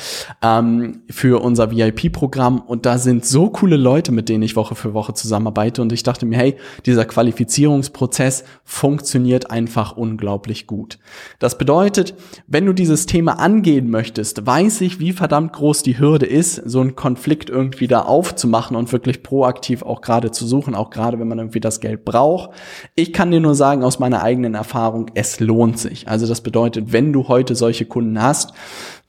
ähm, 0.42 1.02
für 1.10 1.42
unser 1.42 1.70
VIP-Programm 1.70 2.60
und 2.60 2.86
da 2.86 2.98
sind 2.98 3.24
so 3.24 3.50
coole 3.50 3.76
Leute, 3.76 4.12
mit 4.12 4.28
denen 4.28 4.42
ich 4.42 4.56
Woche 4.56 4.74
für 4.74 4.88
für 4.88 4.95
Woche 4.95 5.14
zusammenarbeite 5.14 5.83
und 5.83 5.92
ich 5.92 6.02
dachte 6.02 6.26
mir, 6.26 6.38
hey, 6.38 6.57
dieser 6.87 7.04
Qualifizierungsprozess 7.04 8.45
funktioniert 8.64 9.50
einfach 9.50 9.97
unglaublich 9.97 10.66
gut. 10.66 10.99
Das 11.38 11.59
bedeutet, 11.59 12.14
wenn 12.47 12.66
du 12.66 12.73
dieses 12.73 13.07
Thema 13.07 13.38
angehen 13.38 13.90
möchtest, 13.90 14.47
weiß 14.47 14.80
ich, 14.80 14.99
wie 15.00 15.12
verdammt 15.12 15.52
groß 15.52 15.83
die 15.83 15.99
Hürde 15.99 16.26
ist, 16.26 16.54
so 16.54 16.80
einen 16.80 16.97
Konflikt 16.97 17.50
irgendwie 17.50 17.87
da 17.87 18.02
aufzumachen 18.02 18.76
und 18.76 18.92
wirklich 18.92 19.23
proaktiv 19.23 19.83
auch 19.83 20.00
gerade 20.00 20.30
zu 20.30 20.47
suchen, 20.47 20.75
auch 20.75 20.90
gerade 20.90 21.18
wenn 21.18 21.28
man 21.28 21.38
irgendwie 21.38 21.61
das 21.61 21.80
Geld 21.80 22.04
braucht. 22.04 22.50
Ich 22.95 23.12
kann 23.12 23.30
dir 23.30 23.40
nur 23.40 23.54
sagen 23.54 23.83
aus 23.83 23.99
meiner 23.99 24.23
eigenen 24.23 24.54
Erfahrung, 24.54 25.11
es 25.14 25.40
lohnt 25.40 25.78
sich. 25.78 26.09
Also 26.09 26.26
das 26.26 26.40
bedeutet, 26.40 26.92
wenn 26.92 27.12
du 27.12 27.28
heute 27.28 27.54
solche 27.54 27.85
Kunden 27.85 28.21
hast, 28.23 28.52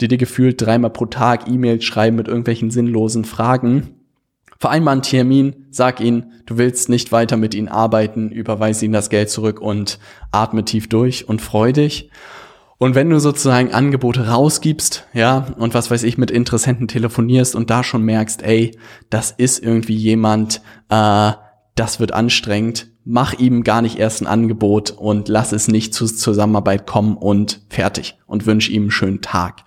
die 0.02 0.08
dir 0.08 0.18
gefühlt 0.18 0.62
dreimal 0.62 0.92
pro 0.92 1.06
Tag 1.06 1.48
E-Mails 1.48 1.84
schreiben 1.84 2.18
mit 2.18 2.28
irgendwelchen 2.28 2.72
sinnlosen 2.72 3.26
Fragen, 3.26 3.99
vereinbar 4.60 4.92
einen 4.92 5.02
Termin, 5.02 5.68
sag 5.72 6.02
ihnen, 6.02 6.34
du 6.46 6.58
willst 6.58 6.90
nicht 6.90 7.12
weiter 7.12 7.38
mit 7.38 7.54
ihnen 7.54 7.70
arbeiten, 7.70 8.30
überweise 8.30 8.86
ihnen 8.86 8.94
das 8.94 9.10
Geld 9.10 9.30
zurück 9.30 9.62
und 9.62 10.00
atme 10.32 10.66
tief 10.66 10.90
durch 10.90 11.28
und 11.28 11.42
freu 11.42 11.72
dich. 11.72 12.10
Und 12.78 12.96
wenn 12.96 13.10
du 13.10 13.20
sozusagen 13.20 13.74
Angebote 13.74 14.28
rausgibst, 14.28 15.06
ja, 15.14 15.48
und 15.58 15.74
was 15.74 15.92
weiß 15.92 16.04
ich, 16.04 16.18
mit 16.18 16.32
Interessenten 16.32 16.88
telefonierst 16.88 17.56
und 17.56 17.70
da 17.70 17.84
schon 17.84 18.04
merkst, 18.04 18.42
ey, 18.42 18.78
das 19.10 19.32
ist 19.32 19.62
irgendwie 19.62 19.96
jemand, 19.96 20.62
äh, 20.90 21.32
das 21.76 22.00
wird 22.00 22.14
anstrengend, 22.14 22.88
mach 23.12 23.34
ihm 23.34 23.64
gar 23.64 23.82
nicht 23.82 23.98
erst 23.98 24.22
ein 24.22 24.28
Angebot 24.28 24.92
und 24.92 25.30
lass 25.30 25.52
es 25.52 25.68
nicht 25.68 25.96
zur 25.96 26.08
Zusammenarbeit 26.08 26.86
kommen 26.86 27.18
und 27.18 27.60
fertig 27.68 28.20
und 28.28 28.46
wünsch 28.46 28.70
ihm 28.70 28.84
einen 28.84 28.92
schönen 28.92 29.22
Tag. 29.22 29.64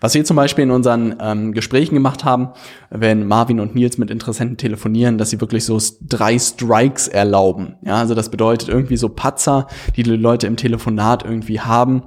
Was 0.00 0.14
wir 0.14 0.24
zum 0.24 0.36
Beispiel 0.36 0.64
in 0.64 0.70
unseren 0.70 1.14
ähm, 1.20 1.52
Gesprächen 1.52 1.94
gemacht 1.94 2.24
haben, 2.24 2.48
wenn 2.88 3.28
Marvin 3.28 3.60
und 3.60 3.74
Nils 3.74 3.98
mit 3.98 4.10
Interessenten 4.10 4.56
telefonieren, 4.56 5.18
dass 5.18 5.28
sie 5.28 5.42
wirklich 5.42 5.66
so 5.66 5.78
drei 6.08 6.38
Strikes 6.38 7.06
erlauben. 7.06 7.74
Ja, 7.84 7.96
also 7.96 8.14
das 8.14 8.30
bedeutet 8.30 8.70
irgendwie 8.70 8.96
so 8.96 9.10
Patzer, 9.10 9.66
die 9.94 10.02
die 10.02 10.16
Leute 10.16 10.46
im 10.46 10.56
Telefonat 10.56 11.22
irgendwie 11.22 11.60
haben 11.60 12.02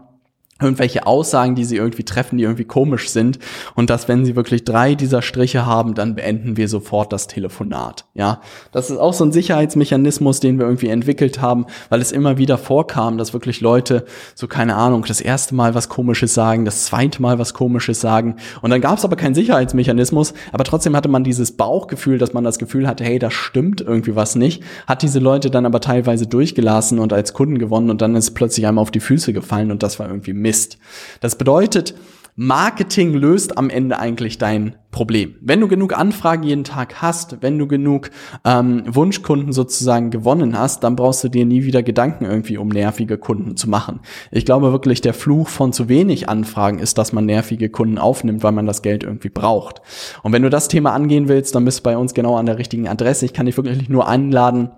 irgendwelche 0.62 1.08
Aussagen, 1.08 1.56
die 1.56 1.64
sie 1.64 1.78
irgendwie 1.78 2.04
treffen, 2.04 2.38
die 2.38 2.44
irgendwie 2.44 2.66
komisch 2.66 3.10
sind 3.10 3.40
und 3.76 3.90
dass 3.90 4.08
wenn 4.08 4.26
sie 4.26 4.36
wirklich 4.36 4.66
drei 4.66 4.96
dieser 4.96 5.22
Striche 5.22 5.66
haben, 5.66 5.94
dann 5.94 6.16
beenden 6.16 6.58
wir 6.58 6.68
sofort 6.68 7.14
das 7.14 7.28
Telefonat. 7.28 8.06
Ja, 8.14 8.42
das 8.72 8.90
ist 8.90 8.98
auch 8.98 9.14
so 9.14 9.24
ein 9.24 9.32
Sicherheitsmechanismus, 9.32 10.40
den 10.40 10.60
wir 10.60 10.66
irgendwie 10.66 10.90
entwickelt 10.90 11.42
haben, 11.42 11.66
weil 11.90 12.02
es 12.02 12.12
immer 12.12 12.38
wieder 12.38 12.58
vorkam, 12.58 13.18
dass 13.18 13.34
wirklich 13.34 13.62
Leute 13.62 14.06
so 14.36 14.48
keine 14.48 14.76
Ahnung, 14.76 15.06
das 15.08 15.22
erste 15.22 15.56
Mal 15.56 15.76
was 15.76 15.90
komisches 15.90 16.34
sagen, 16.34 16.66
das 16.66 16.86
zweite 16.86 17.22
Mal 17.22 17.40
was 17.40 17.54
komisches 17.54 18.02
sagen 18.02 18.36
und 18.62 18.70
dann 18.70 18.82
gab 18.82 18.98
es 18.98 19.06
aber 19.06 19.16
keinen 19.16 19.36
Sicherheitsmechanismus, 19.36 20.34
aber 20.52 20.64
trotzdem 20.66 20.96
hatte 20.96 21.10
man 21.10 21.24
dieses 21.24 21.54
Bauchgefühl, 21.54 22.18
dass 22.18 22.34
man 22.34 22.44
das 22.44 22.60
Gefühl 22.60 22.88
hatte, 22.88 23.04
hey, 23.04 23.20
da 23.20 23.32
stimmt 23.32 23.82
irgendwie 23.82 24.16
was 24.16 24.36
nicht, 24.36 24.64
hat 24.88 25.02
diese 25.04 25.20
Leute 25.20 25.50
dann 25.50 25.66
aber 25.66 25.80
teilweise 25.80 26.28
durchgelassen 26.28 27.00
und 27.00 27.14
als 27.14 27.34
Kunden 27.34 27.58
gewonnen 27.60 27.90
und 27.90 28.02
dann 28.02 28.16
ist 28.16 28.32
plötzlich 28.32 28.68
einmal 28.68 28.82
auf 28.82 28.92
die 28.92 29.00
Füße 29.00 29.32
gefallen 29.34 29.72
und 29.72 29.84
das 29.84 30.00
war 30.00 30.08
irgendwie 30.08 30.34
Mist. 30.50 30.80
Das 31.22 31.38
bedeutet, 31.38 31.94
Marketing 32.36 33.14
löst 33.14 33.56
am 33.56 33.70
Ende 33.70 34.00
eigentlich 34.00 34.40
dein 34.40 34.76
Problem. 34.90 35.36
Wenn 35.42 35.60
du 35.60 35.68
genug 35.68 35.96
Anfragen 35.96 36.42
jeden 36.42 36.64
Tag 36.64 37.04
hast, 37.04 37.38
wenn 37.42 37.60
du 37.60 37.68
genug 37.68 38.10
ähm, 38.46 38.82
Wunschkunden 38.88 39.54
sozusagen 39.54 40.10
gewonnen 40.10 40.58
hast, 40.58 40.84
dann 40.84 40.96
brauchst 40.96 41.24
du 41.24 41.30
dir 41.30 41.46
nie 41.46 41.66
wieder 41.66 41.84
Gedanken 41.84 42.26
irgendwie 42.26 42.58
um 42.58 42.70
nervige 42.70 43.20
Kunden 43.20 43.58
zu 43.58 43.70
machen. 43.70 44.00
Ich 44.32 44.44
glaube 44.44 44.72
wirklich, 44.72 45.02
der 45.02 45.14
Fluch 45.14 45.50
von 45.50 45.72
zu 45.72 45.88
wenig 45.88 46.30
Anfragen 46.30 46.80
ist, 46.80 46.98
dass 46.98 47.14
man 47.14 47.28
nervige 47.28 47.70
Kunden 47.70 48.00
aufnimmt, 48.00 48.42
weil 48.42 48.54
man 48.54 48.66
das 48.66 48.82
Geld 48.82 49.04
irgendwie 49.04 49.30
braucht. 49.30 49.82
Und 50.24 50.34
wenn 50.34 50.42
du 50.42 50.50
das 50.50 50.68
Thema 50.68 50.94
angehen 50.94 51.28
willst, 51.28 51.54
dann 51.54 51.66
bist 51.66 51.80
du 51.80 51.84
bei 51.84 51.96
uns 51.96 52.16
genau 52.16 52.38
an 52.38 52.48
der 52.48 52.58
richtigen 52.58 52.88
Adresse. 52.88 53.26
Ich 53.26 53.34
kann 53.34 53.46
dich 53.46 53.58
wirklich 53.58 53.90
nur 53.90 54.08
einladen, 54.08 54.72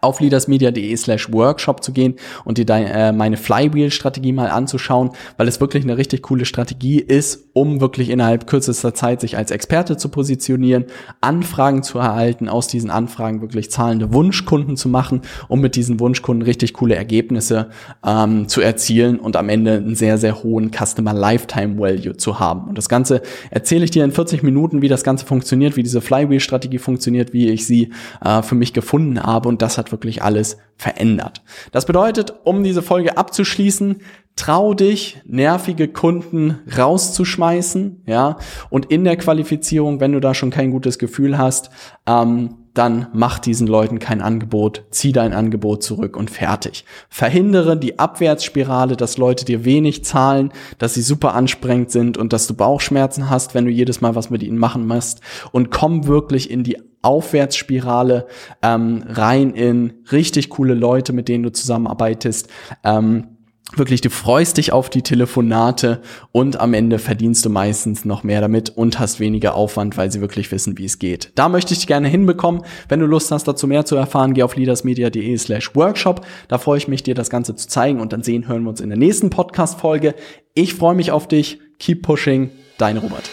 auf 0.00 0.20
leadersmedia.de 0.20 0.96
slash 0.96 1.32
workshop 1.32 1.82
zu 1.82 1.92
gehen 1.92 2.14
und 2.44 2.58
dir 2.58 2.66
deine, 2.66 2.92
äh, 2.92 3.12
meine 3.12 3.36
Flywheel-Strategie 3.36 4.32
mal 4.32 4.50
anzuschauen, 4.50 5.10
weil 5.36 5.48
es 5.48 5.60
wirklich 5.60 5.84
eine 5.84 5.96
richtig 5.96 6.22
coole 6.22 6.44
Strategie 6.44 7.00
ist, 7.00 7.48
um 7.52 7.80
wirklich 7.80 8.10
innerhalb 8.10 8.46
kürzester 8.46 8.94
Zeit 8.94 9.20
sich 9.20 9.36
als 9.36 9.50
Experte 9.50 9.96
zu 9.96 10.08
positionieren, 10.08 10.86
Anfragen 11.20 11.82
zu 11.82 11.98
erhalten, 11.98 12.48
aus 12.48 12.68
diesen 12.68 12.90
Anfragen 12.90 13.40
wirklich 13.40 13.70
zahlende 13.70 14.12
Wunschkunden 14.12 14.76
zu 14.76 14.88
machen, 14.88 15.22
um 15.48 15.60
mit 15.60 15.74
diesen 15.74 15.98
Wunschkunden 15.98 16.42
richtig 16.42 16.72
coole 16.74 16.94
Ergebnisse 16.94 17.70
ähm, 18.06 18.48
zu 18.48 18.60
erzielen 18.60 19.18
und 19.18 19.36
am 19.36 19.48
Ende 19.48 19.72
einen 19.72 19.96
sehr, 19.96 20.18
sehr 20.18 20.42
hohen 20.42 20.70
Customer 20.70 21.12
Lifetime 21.12 21.78
Value 21.78 22.16
zu 22.16 22.38
haben. 22.38 22.68
Und 22.68 22.78
das 22.78 22.88
Ganze 22.88 23.22
erzähle 23.50 23.84
ich 23.84 23.90
dir 23.90 24.04
in 24.04 24.12
40 24.12 24.42
Minuten, 24.42 24.82
wie 24.82 24.88
das 24.88 25.02
Ganze 25.02 25.26
funktioniert, 25.26 25.76
wie 25.76 25.82
diese 25.82 26.00
Flywheel-Strategie 26.00 26.78
funktioniert, 26.78 27.32
wie 27.32 27.48
ich 27.48 27.66
sie 27.66 27.90
äh, 28.24 28.42
für 28.42 28.54
mich 28.54 28.72
gefunden 28.72 29.20
habe 29.20 29.48
und 29.48 29.62
das 29.62 29.79
hat 29.80 29.90
wirklich 29.90 30.22
alles 30.22 30.58
verändert. 30.76 31.42
Das 31.72 31.86
bedeutet, 31.86 32.32
um 32.44 32.62
diese 32.62 32.82
Folge 32.82 33.16
abzuschließen, 33.16 34.02
trau 34.36 34.74
dich, 34.74 35.20
nervige 35.26 35.88
Kunden 35.88 36.60
rauszuschmeißen, 36.78 38.04
ja, 38.06 38.36
und 38.70 38.86
in 38.86 39.02
der 39.04 39.16
Qualifizierung, 39.16 39.98
wenn 39.98 40.12
du 40.12 40.20
da 40.20 40.34
schon 40.34 40.50
kein 40.50 40.70
gutes 40.70 40.98
Gefühl 40.98 41.36
hast, 41.36 41.70
ähm, 42.06 42.59
dann 42.74 43.08
mach 43.12 43.38
diesen 43.38 43.66
Leuten 43.66 43.98
kein 43.98 44.20
Angebot, 44.20 44.84
zieh 44.90 45.12
dein 45.12 45.32
Angebot 45.32 45.82
zurück 45.82 46.16
und 46.16 46.30
fertig. 46.30 46.84
Verhindere 47.08 47.76
die 47.76 47.98
Abwärtsspirale, 47.98 48.96
dass 48.96 49.18
Leute 49.18 49.44
dir 49.44 49.64
wenig 49.64 50.04
zahlen, 50.04 50.52
dass 50.78 50.94
sie 50.94 51.02
super 51.02 51.34
anstrengend 51.34 51.90
sind 51.90 52.16
und 52.16 52.32
dass 52.32 52.46
du 52.46 52.54
Bauchschmerzen 52.54 53.28
hast, 53.28 53.54
wenn 53.54 53.64
du 53.64 53.70
jedes 53.70 54.00
Mal 54.00 54.14
was 54.14 54.30
mit 54.30 54.42
ihnen 54.42 54.58
machen 54.58 54.86
musst 54.86 55.20
und 55.52 55.70
komm 55.70 56.06
wirklich 56.06 56.50
in 56.50 56.62
die 56.62 56.78
Aufwärtsspirale 57.02 58.26
ähm, 58.62 59.04
rein 59.08 59.54
in 59.54 59.94
richtig 60.12 60.50
coole 60.50 60.74
Leute, 60.74 61.12
mit 61.12 61.28
denen 61.28 61.44
du 61.44 61.52
zusammenarbeitest. 61.52 62.48
Ähm, 62.84 63.38
wirklich, 63.76 64.00
du 64.00 64.10
freust 64.10 64.56
dich 64.56 64.72
auf 64.72 64.90
die 64.90 65.02
Telefonate 65.02 66.00
und 66.32 66.60
am 66.60 66.74
Ende 66.74 66.98
verdienst 66.98 67.44
du 67.44 67.50
meistens 67.50 68.04
noch 68.04 68.22
mehr 68.22 68.40
damit 68.40 68.70
und 68.70 68.98
hast 68.98 69.20
weniger 69.20 69.54
Aufwand, 69.54 69.96
weil 69.96 70.10
sie 70.10 70.20
wirklich 70.20 70.50
wissen, 70.52 70.78
wie 70.78 70.84
es 70.84 70.98
geht. 70.98 71.32
Da 71.34 71.48
möchte 71.48 71.72
ich 71.72 71.80
dich 71.80 71.86
gerne 71.86 72.08
hinbekommen. 72.08 72.62
Wenn 72.88 73.00
du 73.00 73.06
Lust 73.06 73.30
hast, 73.30 73.46
dazu 73.48 73.66
mehr 73.66 73.84
zu 73.84 73.96
erfahren, 73.96 74.34
geh 74.34 74.42
auf 74.42 74.56
leadersmedia.de 74.56 75.36
slash 75.36 75.74
workshop. 75.74 76.26
Da 76.48 76.58
freue 76.58 76.78
ich 76.78 76.88
mich, 76.88 77.02
dir 77.02 77.14
das 77.14 77.30
Ganze 77.30 77.54
zu 77.54 77.68
zeigen 77.68 78.00
und 78.00 78.12
dann 78.12 78.22
sehen, 78.22 78.48
hören 78.48 78.62
wir 78.64 78.70
uns 78.70 78.80
in 78.80 78.88
der 78.88 78.98
nächsten 78.98 79.30
Podcast-Folge. 79.30 80.14
Ich 80.54 80.74
freue 80.74 80.94
mich 80.94 81.12
auf 81.12 81.28
dich. 81.28 81.58
Keep 81.78 82.02
pushing. 82.02 82.50
Dein 82.78 82.96
Robert. 82.96 83.28